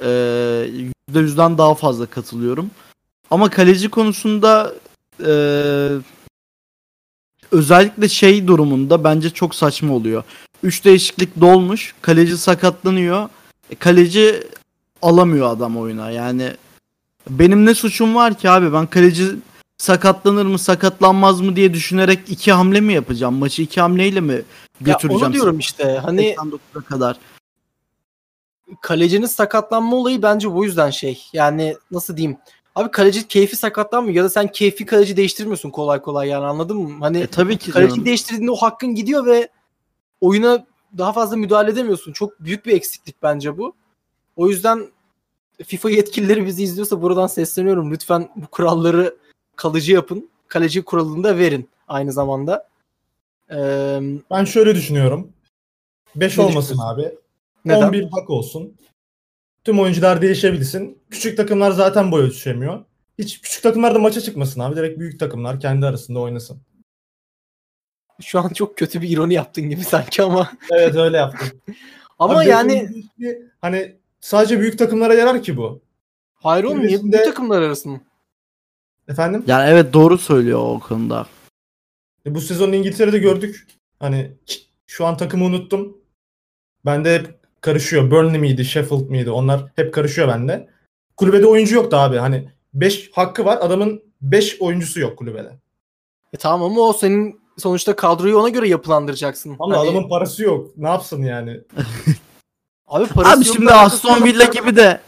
e, 0.00 0.06
%100'den 1.10 1.58
daha 1.58 1.74
fazla 1.74 2.06
katılıyorum. 2.06 2.70
Ama 3.30 3.50
kaleci 3.50 3.90
konusunda 3.90 4.74
e, 5.26 5.32
özellikle 7.50 8.08
şey 8.08 8.46
durumunda 8.46 9.04
bence 9.04 9.30
çok 9.30 9.54
saçma 9.54 9.94
oluyor. 9.94 10.24
3 10.62 10.84
değişiklik 10.84 11.40
dolmuş. 11.40 11.94
Kaleci 12.02 12.36
sakatlanıyor. 12.38 13.28
E, 13.70 13.74
kaleci 13.74 14.42
alamıyor 15.02 15.50
adam 15.50 15.76
oyuna. 15.78 16.10
Yani 16.10 16.52
benim 17.30 17.66
ne 17.66 17.74
suçum 17.74 18.14
var 18.14 18.34
ki 18.38 18.50
abi? 18.50 18.72
Ben 18.72 18.86
kaleci 18.86 19.26
sakatlanır 19.78 20.46
mı 20.46 20.58
sakatlanmaz 20.58 21.40
mı 21.40 21.56
diye 21.56 21.74
düşünerek 21.74 22.18
iki 22.28 22.52
hamle 22.52 22.80
mi 22.80 22.92
yapacağım? 22.92 23.34
Maçı 23.34 23.62
iki 23.62 23.80
hamleyle 23.80 24.20
mi 24.20 24.32
Ya 24.32 24.42
götüreceğim? 24.80 25.24
onu 25.26 25.32
diyorum 25.32 25.58
işte. 25.58 26.00
Hani 26.04 26.34
89'a 26.34 26.80
kadar. 26.80 27.16
kalecinin 28.80 29.26
sakatlanma 29.26 29.96
olayı 29.96 30.22
bence 30.22 30.52
bu 30.52 30.64
yüzden 30.64 30.90
şey. 30.90 31.22
Yani 31.32 31.76
nasıl 31.90 32.16
diyeyim? 32.16 32.36
Abi 32.74 32.90
kaleci 32.90 33.28
keyfi 33.28 33.56
sakatlanmıyor 33.56 34.14
ya 34.16 34.24
da 34.24 34.28
sen 34.28 34.46
keyfi 34.52 34.86
kaleci 34.86 35.16
değiştirmiyorsun 35.16 35.70
kolay 35.70 36.02
kolay 36.02 36.28
yani 36.28 36.44
anladın 36.44 36.76
mı? 36.76 36.96
Hani 37.00 37.18
E 37.18 37.26
tabii 37.26 37.56
ki 37.56 37.70
kaleci 37.70 37.90
canım. 37.90 38.06
değiştirdiğinde 38.06 38.50
o 38.50 38.56
hakkın 38.56 38.94
gidiyor 38.94 39.26
ve 39.26 39.48
oyuna 40.20 40.66
daha 40.98 41.12
fazla 41.12 41.36
müdahale 41.36 41.70
edemiyorsun. 41.70 42.12
Çok 42.12 42.40
büyük 42.40 42.66
bir 42.66 42.72
eksiklik 42.72 43.22
bence 43.22 43.58
bu. 43.58 43.74
O 44.36 44.48
yüzden 44.48 44.86
FIFA 45.64 45.90
yetkilileri 45.90 46.46
bizi 46.46 46.62
izliyorsa 46.62 47.02
buradan 47.02 47.26
sesleniyorum. 47.26 47.92
Lütfen 47.92 48.28
bu 48.36 48.46
kuralları 48.46 49.16
kalıcı 49.56 49.92
yapın. 49.92 50.30
Kaleci 50.48 50.82
kuralını 50.82 51.24
da 51.24 51.38
verin 51.38 51.68
aynı 51.88 52.12
zamanda. 52.12 52.68
Ee, 53.50 54.00
Ben 54.30 54.44
şöyle 54.44 54.74
düşünüyorum. 54.74 55.32
5 56.16 56.38
Ne 56.38 56.44
olmasın 56.44 56.78
abi. 56.78 57.14
neden? 57.64 57.88
11 57.88 58.08
hak 58.12 58.30
olsun. 58.30 58.76
Tüm 59.64 59.80
oyuncular 59.80 60.22
değişebilsin. 60.22 60.98
Küçük 61.10 61.36
takımlar 61.36 61.70
zaten 61.70 62.12
boy 62.12 62.22
ölçüşemiyor. 62.22 62.84
Hiç 63.18 63.40
küçük 63.40 63.62
takımlar 63.62 63.94
da 63.94 63.98
maça 63.98 64.20
çıkmasın 64.20 64.60
abi. 64.60 64.76
Direkt 64.76 64.98
büyük 64.98 65.20
takımlar 65.20 65.60
kendi 65.60 65.86
arasında 65.86 66.18
oynasın. 66.20 66.60
Şu 68.22 68.40
an 68.40 68.48
çok 68.48 68.76
kötü 68.76 69.02
bir 69.02 69.08
ironi 69.08 69.34
yaptın 69.34 69.70
gibi 69.70 69.84
sanki 69.84 70.22
ama. 70.22 70.52
Evet 70.70 70.94
öyle 70.94 71.16
yaptım. 71.16 71.48
ama 72.18 72.38
Abi 72.40 72.48
yani 72.48 72.88
değişikliği, 72.90 73.42
hani 73.60 73.96
sadece 74.20 74.60
büyük 74.60 74.78
takımlara 74.78 75.14
yarar 75.14 75.42
ki 75.42 75.56
bu. 75.56 75.80
hayır 76.34 76.64
oğlum 76.64 76.86
niye 76.86 77.02
bu 77.02 77.10
takımlar 77.10 77.62
arası 77.62 77.88
mı? 77.88 78.00
Efendim? 79.08 79.44
Yani 79.46 79.70
evet 79.70 79.92
doğru 79.92 80.18
söylüyor 80.18 80.58
o 80.58 80.80
konuda. 80.80 81.26
E, 82.26 82.34
bu 82.34 82.40
sezon 82.40 82.72
İngiltere'de 82.72 83.18
gördük. 83.18 83.66
Hani 84.00 84.32
şu 84.86 85.06
an 85.06 85.16
takımı 85.16 85.44
unuttum. 85.44 85.96
Bende 86.84 87.14
hep 87.14 87.26
karışıyor. 87.60 88.10
Burnley 88.10 88.40
miydi, 88.40 88.64
Sheffield 88.64 89.08
miydi? 89.08 89.30
Onlar 89.30 89.60
hep 89.76 89.94
karışıyor 89.94 90.28
bende. 90.28 90.68
Kulübede 91.16 91.46
oyuncu 91.46 91.74
yoktu 91.74 91.96
abi. 91.96 92.16
Hani 92.16 92.48
5 92.74 93.10
hakkı 93.12 93.44
var. 93.44 93.58
Adamın 93.60 94.02
5 94.20 94.60
oyuncusu 94.60 95.00
yok 95.00 95.18
kulübede. 95.18 95.52
E 96.32 96.36
tamam 96.36 96.72
ama 96.72 96.80
o 96.80 96.92
senin 96.92 97.40
sonuçta 97.58 97.96
kadroyu 97.96 98.38
ona 98.38 98.48
göre 98.48 98.68
yapılandıracaksın. 98.68 99.56
Ama 99.58 99.78
Hani- 99.78 99.88
adamın 99.90 100.08
parası 100.08 100.42
yok. 100.42 100.66
Ne 100.76 100.88
yapsın 100.88 101.22
yani? 101.22 101.60
abi 102.86 103.06
parası 103.06 103.38
Abi 103.38 103.46
yok 103.46 103.56
şimdi 103.56 103.72
Aston 103.72 104.16
yok. 104.16 104.24
Villa 104.24 104.44
gibi 104.44 104.76
de 104.76 105.00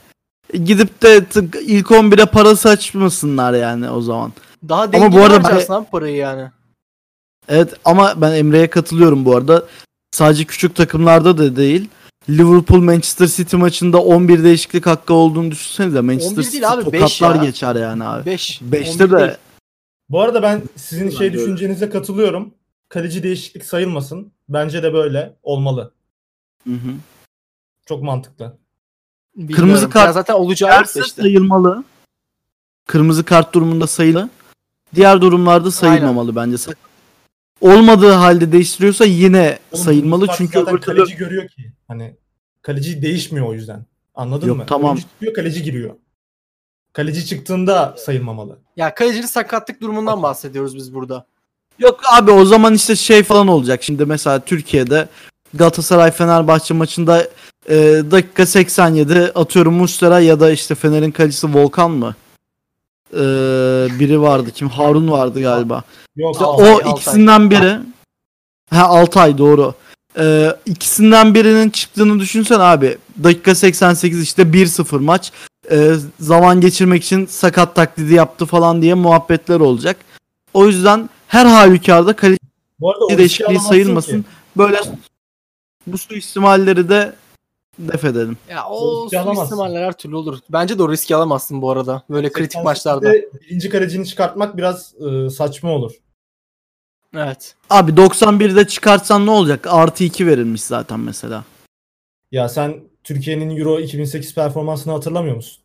gidip 0.64 1.02
de 1.02 1.18
tık- 1.18 1.60
ilk 1.60 1.86
11'e 1.86 2.26
para 2.26 2.56
saçmasınlar 2.56 3.52
yani 3.54 3.90
o 3.90 4.00
zaman. 4.00 4.32
daha 4.68 4.92
dengeli 4.92 5.12
bu 5.12 5.20
arada 5.24 5.44
harcarsın 5.48 5.72
abi 5.72 5.86
parayı 5.86 6.16
yani. 6.16 6.50
Evet 7.48 7.74
ama 7.84 8.14
ben 8.16 8.32
Emre'ye 8.32 8.70
katılıyorum 8.70 9.24
bu 9.24 9.36
arada. 9.36 9.64
Sadece 10.10 10.44
küçük 10.44 10.74
takımlarda 10.76 11.38
da 11.38 11.56
değil. 11.56 11.88
Liverpool 12.30 12.80
Manchester 12.80 13.26
City 13.26 13.56
maçında 13.56 14.02
11 14.02 14.44
değişiklik 14.44 14.86
hakkı 14.86 15.14
olduğunu 15.14 15.50
düşünsenize. 15.50 16.00
Manchester 16.00 16.32
11 16.32 16.42
City 16.42 16.52
değil 16.52 16.72
abi, 16.72 16.84
tokatlar 16.84 17.34
ya. 17.34 17.44
geçer 17.44 17.74
yani 17.74 18.04
abi. 18.04 18.26
5. 18.26 18.60
5'te 18.62 19.10
de 19.10 19.36
Bu 20.10 20.20
arada 20.20 20.42
ben 20.42 20.62
sizin 20.76 21.06
Ben 21.06 21.10
şey 21.10 21.32
düşüncenize 21.32 21.90
katılıyorum. 21.90 22.54
Kaleci 22.88 23.22
değişiklik 23.22 23.64
sayılmasın. 23.64 24.32
Bence 24.48 24.82
de 24.82 24.92
böyle 24.92 25.36
olmalı. 25.42 25.92
Hı 26.64 26.74
hı. 26.74 26.94
Çok 27.86 28.02
mantıklı. 28.02 28.58
Kırmızı 29.52 29.90
kart 29.90 30.14
zaten 30.14 30.34
olacağı 30.34 30.82
işte. 30.82 31.02
sayılmalı. 31.02 31.84
Kırmızı 32.86 33.24
kart 33.24 33.54
durumunda 33.54 33.86
sayılı. 33.86 34.30
Diğer 34.94 35.20
durumlarda 35.20 35.70
sayılmamalı 35.70 36.36
bence. 36.36 36.56
Olmadığı 37.60 38.12
halde 38.12 38.52
değiştiriyorsa 38.52 39.04
yine 39.04 39.58
Oğlum, 39.72 39.84
sayılmalı 39.84 40.26
çünkü 40.36 40.58
zaten 40.58 40.74
öbür 40.74 40.80
kaleci 40.80 41.16
görüyor 41.16 41.48
ki. 41.48 41.72
Hani 41.88 42.16
kaleci 42.62 43.02
değişmiyor 43.02 43.46
o 43.46 43.54
yüzden. 43.54 43.86
Anladın 44.14 44.46
Yok, 44.46 44.56
mı? 44.56 44.64
tamam. 44.68 44.90
Oyuncu 44.90 45.08
çıkıyor, 45.08 45.34
kaleci 45.34 45.62
giriyor. 45.62 45.94
Kaleci 46.98 47.26
çıktığında 47.26 47.94
sayılmamalı. 47.98 48.58
Ya 48.76 48.94
kalecinin 48.94 49.26
sakatlık 49.26 49.80
durumundan 49.80 50.22
bahsediyoruz 50.22 50.76
biz 50.76 50.94
burada. 50.94 51.26
Yok 51.78 52.00
abi 52.12 52.30
o 52.30 52.44
zaman 52.44 52.74
işte 52.74 52.96
şey 52.96 53.22
falan 53.22 53.48
olacak. 53.48 53.82
Şimdi 53.82 54.04
mesela 54.04 54.40
Türkiye'de 54.40 55.08
Galatasaray 55.54 56.10
Fenerbahçe 56.10 56.74
maçında 56.74 57.28
e, 57.68 57.76
dakika 58.10 58.46
87 58.46 59.32
atıyorum 59.34 59.74
Muslera 59.74 60.20
ya 60.20 60.40
da 60.40 60.50
işte 60.50 60.74
Fener'in 60.74 61.10
kalecisi 61.10 61.54
Volkan 61.54 61.90
mı? 61.90 62.14
E, 63.12 63.18
biri 63.98 64.20
vardı 64.22 64.50
kim? 64.50 64.68
Harun 64.68 65.10
vardı 65.10 65.40
galiba. 65.40 65.82
Yok. 66.16 66.34
İşte 66.34 66.44
Altay, 66.44 66.72
o 66.72 66.76
Altay. 66.76 66.92
ikisinden 66.92 67.50
biri. 67.50 67.78
Ha 68.70 68.84
Altay 68.84 69.38
doğru. 69.38 69.74
Ee, 70.18 70.56
ikisinden 70.66 71.34
birinin 71.34 71.70
çıktığını 71.70 72.20
düşünsen 72.20 72.60
abi. 72.60 72.98
Dakika 73.24 73.54
88 73.54 74.22
işte 74.22 74.42
1-0 74.42 74.98
maç. 75.00 75.32
Ee, 75.70 75.94
zaman 76.20 76.60
geçirmek 76.60 77.04
için 77.04 77.26
sakat 77.26 77.74
taklidi 77.74 78.14
yaptı 78.14 78.46
falan 78.46 78.82
diye 78.82 78.94
muhabbetler 78.94 79.60
olacak. 79.60 79.96
O 80.54 80.66
yüzden 80.66 81.10
her 81.26 81.46
halükarda 81.46 82.16
kaleci 82.16 82.38
Bu 82.80 82.90
arada 82.90 83.04
o 83.04 83.08
riski 83.08 83.18
değişikliği 83.18 83.60
sayılmasın. 83.60 84.22
ki. 84.22 84.28
Böyle 84.56 84.80
bu 85.86 85.98
suistimalleri 85.98 86.88
de 86.88 87.16
def 87.78 88.04
edelim. 88.04 88.36
Ya 88.50 88.66
O 88.68 89.08
suistimaller 89.10 89.82
her 89.82 89.92
türlü 89.92 90.16
olur. 90.16 90.38
Bence 90.50 90.78
de 90.78 90.82
o 90.82 90.92
riski 90.92 91.16
alamazsın 91.16 91.62
bu 91.62 91.70
arada. 91.70 92.02
Böyle 92.10 92.32
kritik 92.32 92.58
88'de 92.58 92.64
maçlarda. 92.64 93.12
Birinci 93.12 93.68
kalecini 93.68 94.06
çıkartmak 94.06 94.56
biraz 94.56 94.94
e, 95.00 95.30
saçma 95.30 95.70
olur. 95.70 95.92
Evet. 97.14 97.54
Abi 97.70 97.92
91'de 97.92 98.66
çıkartsan 98.66 99.26
ne 99.26 99.30
olacak? 99.30 99.66
Artı 99.70 100.04
2 100.04 100.26
verilmiş 100.26 100.62
zaten 100.62 101.00
mesela. 101.00 101.44
Ya 102.32 102.48
sen 102.48 102.80
Türkiye'nin 103.04 103.56
Euro 103.56 103.80
2008 103.80 104.34
performansını 104.34 104.92
hatırlamıyor 104.92 105.36
musun? 105.36 105.62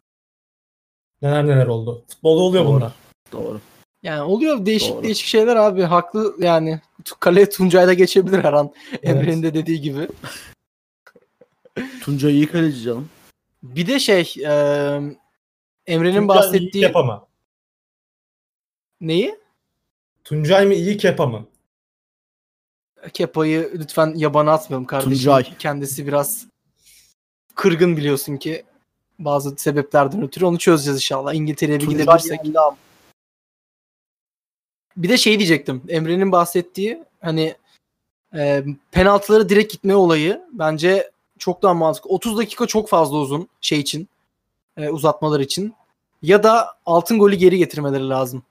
Neler 1.21 1.47
neler 1.47 1.67
oldu. 1.67 2.03
Futbolda 2.07 2.41
oluyor 2.43 2.65
Doğru. 2.65 2.73
bunlar. 2.75 2.91
Doğru. 3.31 3.61
Yani 4.03 4.21
oluyor 4.21 4.65
değişik 4.65 4.93
Doğru. 4.93 5.03
değişik 5.03 5.25
şeyler 5.27 5.55
abi. 5.55 5.81
Haklı 5.81 6.35
yani. 6.39 6.81
Kaleye 7.19 7.49
Tuncay 7.49 7.87
da 7.87 7.93
geçebilir 7.93 8.43
her 8.43 8.53
an. 8.53 8.73
Emre'nin 9.03 9.43
de 9.43 9.53
dediği 9.53 9.81
gibi. 9.81 10.07
Tuncay 12.01 12.33
iyi 12.33 12.47
kaleci 12.47 12.81
canım. 12.81 13.09
Bir 13.63 13.87
de 13.87 13.99
şey 13.99 14.33
e, 14.45 14.51
Emre'nin 15.87 16.11
Tuncay 16.11 16.19
mı 16.19 16.25
iyi 16.25 16.27
bahsettiği 16.27 16.83
Kepa 16.83 17.03
mı? 17.03 17.25
neyi? 19.01 19.35
Tuncay 20.23 20.65
mı 20.65 20.73
iyi 20.73 20.97
Kepa 20.97 21.25
mı? 21.25 21.45
Kepa'yı 23.13 23.71
lütfen 23.73 24.13
yabana 24.15 24.51
atmayalım 24.51 24.85
kardeşim. 24.85 25.13
Tuncay. 25.13 25.57
Kendisi 25.57 26.07
biraz 26.07 26.47
kırgın 27.55 27.97
biliyorsun 27.97 28.37
ki 28.37 28.63
bazı 29.19 29.55
sebeplerden 29.57 30.21
ötürü 30.23 30.45
onu 30.45 30.57
çözeceğiz 30.57 30.97
inşallah. 30.97 31.33
İngiltere'ye 31.33 31.79
bir 31.79 31.87
gidebilirsek. 31.87 32.39
Bir 34.97 35.09
de 35.09 35.17
şey 35.17 35.39
diyecektim. 35.39 35.81
Emre'nin 35.87 36.31
bahsettiği 36.31 37.03
hani 37.21 37.55
E, 38.35 38.65
penaltıları 38.91 39.49
direkt 39.49 39.71
gitme 39.73 39.95
olayı 39.95 40.41
bence 40.51 41.11
çok 41.39 41.61
daha 41.61 41.73
mantıklı. 41.73 42.09
30 42.09 42.37
dakika 42.37 42.65
çok 42.65 42.89
fazla 42.89 43.17
uzun 43.17 43.47
şey 43.61 43.79
için. 43.79 44.07
e, 44.77 44.89
uzatmalar 44.89 45.39
için. 45.39 45.73
Ya 46.21 46.43
da 46.43 46.67
altın 46.85 47.19
golü 47.19 47.35
geri 47.35 47.57
getirmeleri 47.57 48.09
lazım. 48.09 48.43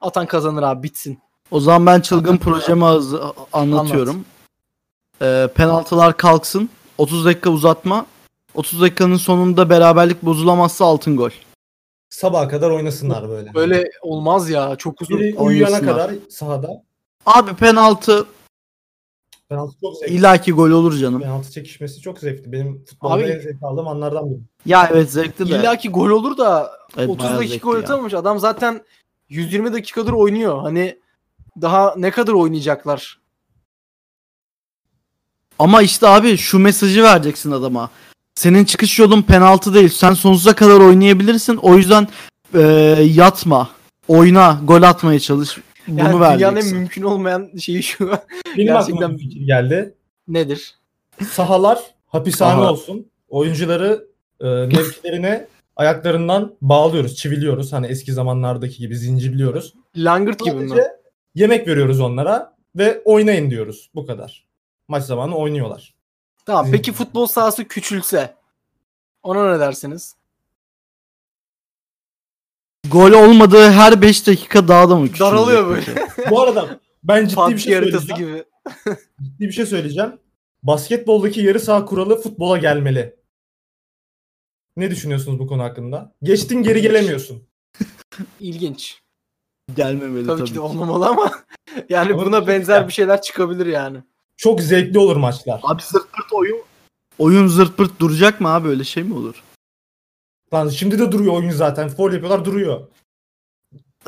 Atan 0.00 0.26
kazanır 0.26 0.62
abi 0.62 0.82
bitsin. 0.82 1.18
O 1.50 1.60
zaman 1.60 1.86
ben 1.86 2.00
çılgın 2.00 2.36
projemi 2.36 2.84
az- 2.84 3.14
anlatıyorum. 3.52 4.24
Ee, 5.22 5.48
penaltılar 5.54 6.16
kalksın. 6.16 6.70
30 6.98 7.24
dakika 7.24 7.50
uzatma. 7.50 8.06
30 8.54 8.80
dakikanın 8.80 9.16
sonunda 9.16 9.70
beraberlik 9.70 10.22
bozulamazsa 10.22 10.84
altın 10.84 11.16
gol. 11.16 11.30
Sabaha 12.10 12.48
kadar 12.48 12.70
oynasınlar 12.70 13.28
böyle. 13.28 13.54
Böyle 13.54 13.84
olmaz 14.02 14.50
ya 14.50 14.76
çok 14.76 15.02
uzun. 15.02 15.18
Biri 15.18 15.36
uyuyana 15.36 15.70
oynasınlar. 15.70 15.96
kadar 15.96 16.14
sahada. 16.30 16.68
Abi 17.26 17.54
penaltı 17.54 18.26
Penaltı 19.48 19.76
çok 19.80 19.96
zevkli. 19.96 20.14
ilaki 20.14 20.52
gol 20.52 20.70
olur 20.70 20.92
canım. 20.96 21.20
Penaltı 21.20 21.50
çekişmesi 21.50 22.00
çok 22.00 22.18
zevkli. 22.18 22.52
Benim 22.52 22.84
futbolda 22.84 23.14
Abi- 23.14 23.22
en 23.22 23.40
zevk 23.40 23.62
aldığım 23.62 23.88
anlardan 23.88 24.30
biri. 24.30 24.40
Ya 24.66 24.88
evet 24.92 25.10
zevkli 25.10 25.50
de. 25.50 25.56
İlla 25.58 25.76
ki 25.76 25.88
gol 25.88 26.10
olur 26.10 26.36
da 26.38 26.72
Evet, 26.96 27.08
30 27.10 27.24
bayağı 27.24 27.38
dakika 27.38 27.52
zevkli 27.54 27.64
gol 27.64 27.74
ya. 27.76 27.80
atamamış. 27.80 28.14
Adam 28.14 28.38
zaten 28.38 28.80
120 29.28 29.72
dakikadır 29.72 30.12
oynuyor. 30.12 30.60
Hani 30.62 30.98
daha 31.60 31.94
ne 31.96 32.10
kadar 32.10 32.32
oynayacaklar? 32.32 33.18
Ama 35.58 35.82
işte 35.82 36.08
abi 36.08 36.36
şu 36.36 36.58
mesajı 36.58 37.02
vereceksin 37.02 37.50
adama. 37.50 37.90
Senin 38.34 38.64
çıkış 38.64 38.98
yolun 38.98 39.22
penaltı 39.22 39.74
değil. 39.74 39.88
Sen 39.88 40.12
sonsuza 40.14 40.54
kadar 40.54 40.80
oynayabilirsin. 40.80 41.56
O 41.56 41.76
yüzden 41.76 42.08
e, 42.54 42.60
yatma. 43.14 43.70
Oyna. 44.08 44.60
Gol 44.64 44.82
atmaya 44.82 45.20
çalış. 45.20 45.58
Bunu 45.88 45.98
Yani 45.98 46.08
dünyanın 46.12 46.36
en 46.40 46.40
vereceksin. 46.42 46.78
mümkün 46.78 47.02
olmayan 47.02 47.50
şeyi 47.60 47.82
şu. 47.82 48.08
Benim 48.56 48.66
Gerçekten- 48.74 49.12
bir 49.12 49.18
fikir 49.18 49.40
geldi. 49.46 49.94
Nedir? 50.28 50.74
Sahalar 51.30 51.78
hapishane 52.06 52.60
Aha. 52.62 52.72
olsun. 52.72 53.06
Oyuncuları 53.28 54.04
e, 54.40 54.44
mevkilerine 54.46 55.46
ayaklarından 55.76 56.54
bağlıyoruz, 56.62 57.16
çiviliyoruz. 57.16 57.72
Hani 57.72 57.86
eski 57.86 58.12
zamanlardaki 58.12 58.78
gibi 58.78 58.96
zincirliyoruz. 58.96 59.74
Langırt 59.96 60.44
gibi 60.44 60.54
mi? 60.56 60.76
Yemek 61.34 61.68
veriyoruz 61.68 62.00
onlara 62.00 62.52
ve 62.76 63.02
oynayın 63.04 63.50
diyoruz. 63.50 63.90
Bu 63.94 64.06
kadar. 64.06 64.47
Maç 64.88 65.04
zamanı 65.04 65.36
oynuyorlar. 65.36 65.94
Tamam. 66.46 66.66
Zin- 66.66 66.72
Peki 66.72 66.92
futbol 66.92 67.26
sahası 67.26 67.64
küçülse 67.64 68.34
ona 69.22 69.52
ne 69.52 69.60
dersiniz? 69.60 70.16
Gol 72.90 73.12
olmadığı 73.12 73.70
her 73.70 74.02
5 74.02 74.26
dakika 74.26 74.68
daha 74.68 74.90
da 74.90 74.96
mı 74.96 75.06
küçülecek 75.06 75.32
Daralıyor 75.32 75.66
böyle. 75.68 76.08
Bu 76.30 76.42
arada 76.42 76.80
ben 77.04 77.26
ciddi 77.26 77.40
bir 77.40 77.46
PUBG 77.46 77.58
şey 77.58 77.74
haritası 77.74 78.06
söyleyeceğim. 78.06 78.34
gibi. 78.34 78.44
Ciddi 79.22 79.40
bir 79.46 79.52
şey 79.52 79.66
söyleyeceğim. 79.66 80.20
Basketboldaki 80.62 81.40
yarı 81.40 81.60
saha 81.60 81.84
kuralı 81.84 82.20
futbola 82.22 82.58
gelmeli. 82.58 83.16
Ne 84.76 84.90
düşünüyorsunuz 84.90 85.38
bu 85.38 85.46
konu 85.46 85.62
hakkında? 85.62 86.14
Geçtin 86.22 86.62
geri 86.62 86.82
gelemiyorsun. 86.82 87.48
İlginç. 88.40 89.02
Gelmemeli 89.76 90.26
Tabii, 90.26 90.38
tabii. 90.38 90.48
ki 90.48 90.54
de 90.54 90.60
olmamalı 90.60 91.06
ama 91.06 91.30
yani 91.88 92.12
Ama 92.12 92.24
buna 92.26 92.38
çok 92.38 92.48
benzer 92.48 92.88
bir 92.88 92.92
şeyler 92.92 93.22
çıkabilir 93.22 93.66
yani. 93.66 93.98
Çok 94.38 94.60
zevkli 94.60 94.98
olur 94.98 95.16
maçlar. 95.16 95.60
Abi 95.62 95.82
zırt 95.82 96.12
pırt 96.12 96.32
oyun. 96.32 96.58
Oyun 97.18 97.46
zırt 97.46 97.76
pırt 97.76 98.00
duracak 98.00 98.40
mı 98.40 98.48
abi 98.48 98.68
öyle 98.68 98.84
şey 98.84 99.02
mi 99.02 99.14
olur? 99.14 99.42
Lan 100.54 100.68
şimdi 100.68 100.98
de 100.98 101.12
duruyor 101.12 101.32
oyun 101.34 101.50
zaten. 101.50 101.88
Foul 101.88 102.12
yapıyorlar 102.12 102.44
duruyor. 102.44 102.80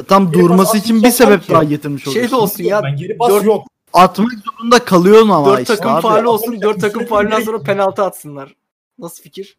Tam 0.08 0.32
Geri 0.32 0.42
durması 0.42 0.76
için 0.78 1.02
bir 1.02 1.10
sebep 1.10 1.42
ki. 1.42 1.52
daha 1.52 1.64
getirmiş 1.64 2.04
Şey 2.04 2.10
oluyorsun. 2.10 2.32
de 2.36 2.40
olsun 2.40 2.64
ya. 2.64 2.82
Ben 2.82 2.96
geri 2.96 3.16
pas 3.16 3.30
dört- 3.30 3.44
yok. 3.44 3.66
Atmak 3.92 4.28
zorunda 4.32 4.84
kalıyorsun 4.84 5.28
ama 5.28 5.46
Dört 5.50 5.60
işte 5.60 5.76
takım 5.76 5.90
abi. 5.92 6.02
faali 6.02 6.28
olsun. 6.28 6.62
Dört 6.62 6.80
takım 6.80 7.06
faalinden 7.06 7.40
sonra 7.40 7.62
penaltı 7.62 8.02
atsınlar. 8.02 8.54
Nasıl 8.98 9.22
fikir? 9.22 9.58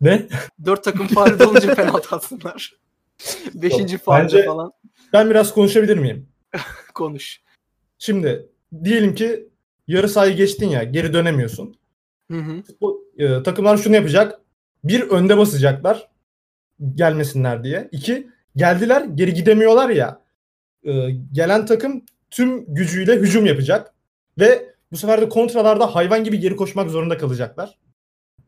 Ne? 0.00 0.28
Dört 0.64 0.84
takım 0.84 1.06
faali 1.06 1.44
olunca 1.44 1.74
penaltı 1.74 2.16
atsınlar. 2.16 2.74
Beşinci 3.54 3.94
Yok, 3.94 4.02
falan 4.04 4.72
Ben 5.12 5.30
biraz 5.30 5.54
konuşabilir 5.54 5.98
miyim? 5.98 6.28
konuş. 6.94 7.40
Şimdi 7.98 8.46
diyelim 8.84 9.14
ki 9.14 9.47
yarı 9.88 10.08
sahayı 10.08 10.36
geçtin 10.36 10.68
ya 10.68 10.82
geri 10.82 11.12
dönemiyorsun. 11.12 11.76
Hı 12.30 12.38
hı. 12.38 12.62
Bu, 12.80 13.04
e, 13.18 13.42
takımlar 13.42 13.76
şunu 13.76 13.94
yapacak. 13.94 14.40
Bir 14.84 15.02
önde 15.02 15.38
basacaklar 15.38 16.08
gelmesinler 16.94 17.64
diye. 17.64 17.88
İki 17.92 18.28
geldiler 18.56 19.04
geri 19.14 19.34
gidemiyorlar 19.34 19.90
ya. 19.90 20.20
E, 20.84 21.10
gelen 21.32 21.66
takım 21.66 22.02
tüm 22.30 22.74
gücüyle 22.74 23.16
hücum 23.16 23.46
yapacak. 23.46 23.94
Ve 24.38 24.74
bu 24.92 24.96
sefer 24.96 25.20
de 25.20 25.28
kontralarda 25.28 25.94
hayvan 25.94 26.24
gibi 26.24 26.38
geri 26.38 26.56
koşmak 26.56 26.90
zorunda 26.90 27.18
kalacaklar. 27.18 27.78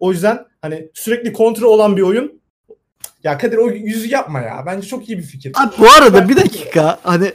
O 0.00 0.12
yüzden 0.12 0.46
hani 0.62 0.90
sürekli 0.94 1.32
kontra 1.32 1.66
olan 1.66 1.96
bir 1.96 2.02
oyun. 2.02 2.40
Ya 3.24 3.38
Kadir 3.38 3.56
o 3.56 3.70
yüzü 3.70 4.08
yapma 4.08 4.40
ya. 4.40 4.62
Bence 4.66 4.88
çok 4.88 5.08
iyi 5.08 5.18
bir 5.18 5.22
fikir. 5.22 5.52
Abi 5.54 5.74
bu 5.78 5.90
arada 5.90 6.28
bir 6.28 6.36
dakika 6.36 6.98
hani 7.02 7.32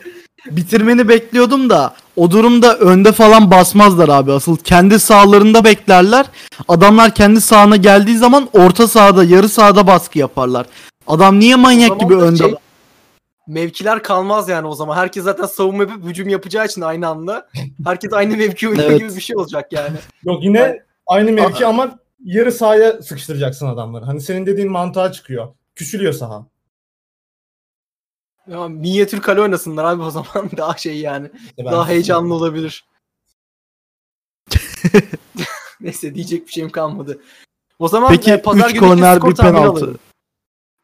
bitirmeni 0.51 1.07
bekliyordum 1.09 1.69
da 1.69 1.93
o 2.15 2.31
durumda 2.31 2.77
önde 2.77 3.11
falan 3.11 3.51
basmazlar 3.51 4.09
abi 4.09 4.31
asıl 4.31 4.57
kendi 4.57 4.99
sahalarında 4.99 5.63
beklerler. 5.63 6.25
Adamlar 6.67 7.15
kendi 7.15 7.41
sahana 7.41 7.75
geldiği 7.75 8.17
zaman 8.17 8.49
orta 8.53 8.87
sahada 8.87 9.23
yarı 9.23 9.49
sahada 9.49 9.87
baskı 9.87 10.19
yaparlar. 10.19 10.65
Adam 11.07 11.39
niye 11.39 11.55
manyak 11.55 11.99
gibi 11.99 12.15
önde 12.15 12.37
şey- 12.37 12.55
Mevkiler 13.47 14.03
kalmaz 14.03 14.49
yani 14.49 14.67
o 14.67 14.75
zaman. 14.75 14.97
Herkes 14.97 15.23
zaten 15.23 15.45
savunma 15.45 15.83
yapıp 15.83 16.03
hücum 16.05 16.29
yapacağı 16.29 16.65
için 16.65 16.81
aynı 16.81 17.07
anda. 17.07 17.47
Herkes 17.85 18.13
aynı 18.13 18.37
mevki 18.37 18.69
oynuyor 18.69 18.89
Evet. 18.89 18.99
gibi 18.99 19.15
bir 19.15 19.21
şey 19.21 19.35
olacak 19.37 19.71
yani. 19.73 19.97
Yok 20.23 20.43
yine 20.43 20.79
aynı 21.07 21.31
mevki 21.31 21.65
ama 21.65 21.99
yarı 22.23 22.51
sahaya 22.51 23.01
sıkıştıracaksın 23.01 23.67
adamları. 23.67 24.05
Hani 24.05 24.21
senin 24.21 24.45
dediğin 24.45 24.71
mantığa 24.71 25.11
çıkıyor. 25.11 25.47
Küçülüyor 25.75 26.13
saha. 26.13 26.45
Ya, 28.47 28.67
minyatür 28.67 29.21
kale 29.21 29.41
oynasınlar 29.41 29.83
abi 29.83 30.01
o 30.01 30.09
zaman 30.11 30.49
daha 30.57 30.77
şey 30.77 30.99
yani. 30.99 31.29
İşte 31.45 31.65
Daha 31.65 31.87
heyecanlı 31.87 32.33
olabilir. 32.33 32.85
Neyse 35.81 36.15
diyecek 36.15 36.47
bir 36.47 36.51
şeyim 36.51 36.69
kalmadı. 36.69 37.21
O 37.79 37.87
zaman 37.87 38.09
Peki 38.09 38.31
e, 38.31 38.41
pazar 38.41 38.69
3 38.69 38.73
günü 38.73 38.79
korner 38.89 39.23
bir 39.23 39.35
penaltı. 39.35 39.57
alalım. 39.85 39.99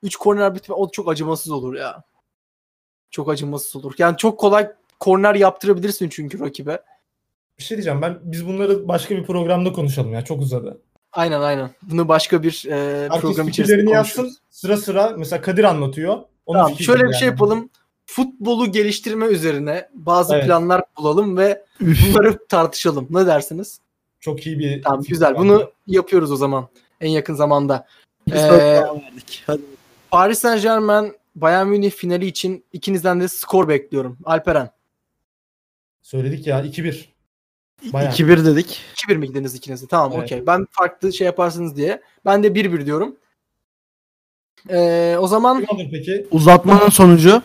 3 0.04 0.16
korner 0.16 0.56
bitme 0.56 0.76
o 0.76 0.92
çok 0.92 1.10
acımasız 1.12 1.52
olur 1.52 1.76
ya. 1.76 2.04
Çok 3.12 3.30
acımasız 3.30 3.76
olur. 3.76 3.94
Yani 3.98 4.18
çok 4.18 4.40
kolay 4.40 4.72
korner 5.00 5.36
yaptırabilirsin 5.36 6.10
çünkü 6.10 6.40
rakibe. 6.40 6.82
Bir 7.58 7.64
şey 7.64 7.78
diyeceğim 7.78 8.02
ben 8.02 8.20
biz 8.24 8.48
bunları 8.48 8.88
başka 8.88 9.16
bir 9.16 9.24
programda 9.26 9.74
konuşalım 9.74 10.14
ya 10.14 10.26
çok 10.26 10.42
uzadı. 10.42 10.82
Aynen 11.12 11.42
aynen. 11.42 11.72
Bunu 11.82 12.08
başka 12.08 12.44
bir 12.44 12.66
e, 12.68 13.02
Herkes 13.04 13.22
program 13.22 13.48
içerisinde 13.48 13.78
fikirlerini 13.78 13.96
konuşuruz. 13.96 14.18
yazsın 14.26 14.38
sıra 14.50 14.78
sıra 14.78 15.14
mesela 15.18 15.42
Kadir 15.42 15.64
anlatıyor. 15.64 16.20
Onun 16.52 16.60
Tamam, 16.64 16.80
şöyle 16.80 17.00
bir 17.00 17.06
yani. 17.10 17.20
şey 17.20 17.28
yapalım. 17.28 17.70
Futbolu 18.06 18.72
geliştirme 18.72 19.26
üzerine 19.26 19.90
bazı 19.94 20.36
Evet. 20.36 20.46
planlar 20.46 20.84
bulalım 20.98 21.38
ve 21.38 21.64
bunları 21.82 22.48
tartışalım. 22.48 23.08
Ne 23.10 23.26
dersiniz? 23.26 23.80
Çok 24.20 24.46
iyi 24.48 24.60
bir 24.60 24.82
Tamam 24.84 25.04
güzel. 25.08 25.36
Bunu 25.38 25.72
yapıyoruz 25.88 26.32
o 26.32 26.36
zaman 26.36 26.68
en 27.02 27.10
yakın 27.10 27.34
zamanda. 27.36 27.88
Biz 28.28 28.36
Ee. 28.42 28.84
Hadi. 29.48 29.62
Paris 30.12 30.40
Saint 30.40 30.62
Germain 30.62 31.16
Bayern 31.36 31.68
Münih 31.68 31.92
finali 31.92 32.26
için 32.26 32.66
ikinizden 32.74 33.22
de 33.22 33.28
skor 33.28 33.68
bekliyorum. 33.68 34.18
Alperen. 34.24 34.70
Söyledik 36.02 36.48
ya 36.48 36.62
2-1. 36.62 37.06
Bayağı. 37.94 38.12
2-1 38.12 38.46
dedik. 38.46 38.82
2-1 39.10 39.18
mi 39.18 39.28
gidiniz 39.28 39.56
ikiniz 39.56 39.84
de? 39.84 39.88
Tamam 39.88 40.12
Evet. 40.16 40.24
okey. 40.24 40.48
Ben 40.48 40.68
farklı 40.72 41.14
şey 41.14 41.26
yaparsınız 41.26 41.76
diye. 41.76 42.02
Ben 42.26 42.44
de 42.44 42.48
1-1 42.56 42.86
diyorum. 42.86 43.16
Ee, 44.70 45.18
o 45.20 45.28
zaman 45.28 45.66
Kim 45.66 45.76
alır 45.76 45.88
peki? 45.92 46.28
Uzatmanın 46.32 46.90
sonucu 46.90 47.42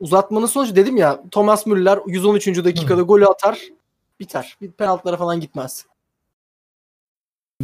uzatmanın 0.00 0.46
sonucu 0.46 0.76
dedim 0.76 0.96
ya 0.96 1.22
Thomas 1.30 1.66
Müller 1.66 1.98
113. 2.06 2.46
dakikada 2.64 3.02
golü 3.02 3.26
atar. 3.26 3.60
Biter. 4.20 4.56
Bir 4.60 4.70
penaltılara 4.70 5.16
falan 5.16 5.40
gitmez. 5.40 5.86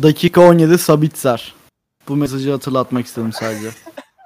dakika 0.03 0.41
17 0.41 0.79
Sabitzer. 0.79 1.55
Bu 2.09 2.17
mesajı 2.17 2.51
hatırlatmak 2.51 3.07
istedim 3.07 3.33
sadece. 3.33 3.71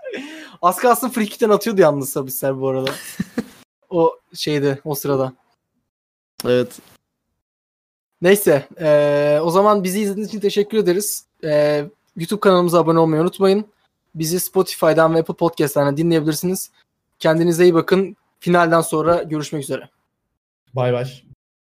Az 0.63 0.77
kalsın 0.77 1.09
free 1.09 1.27
kick'ten 1.27 1.51
atıyordu 1.51 1.81
yalnız 1.81 2.09
Sabitzer 2.09 2.61
bu 2.61 2.69
arada. 2.69 2.91
o 3.91 4.19
şeyde 4.35 4.79
o 4.85 4.95
sırada. 4.95 5.33
Evet. 6.45 6.79
Neyse 8.23 8.69
eee, 8.81 9.41
o 9.43 9.51
zaman 9.51 9.85
bizi 9.85 10.01
izlediğiniz 10.01 10.29
için 10.29 10.41
teşekkür 10.41 10.79
ederiz. 10.79 11.25
Eee, 11.43 11.91
YouTube 12.17 12.41
kanalımıza 12.41 12.79
abone 12.81 12.99
olmayı 12.99 13.23
unutmayın. 13.23 13.67
Bizi 14.19 14.41
Spotify'dan 14.41 15.14
ve 15.14 15.19
Apple 15.19 15.35
Podcast'lardan 15.35 15.97
dinleyebilirsiniz. 15.97 16.71
Kendinize 17.19 17.64
iyi 17.64 17.75
bakın. 17.75 18.16
Finalden 18.41 18.81
sonra 18.81 19.23
görüşmek 19.23 19.62
üzere. 19.62 19.89
Bay 20.75 20.93
bay. 20.93 21.28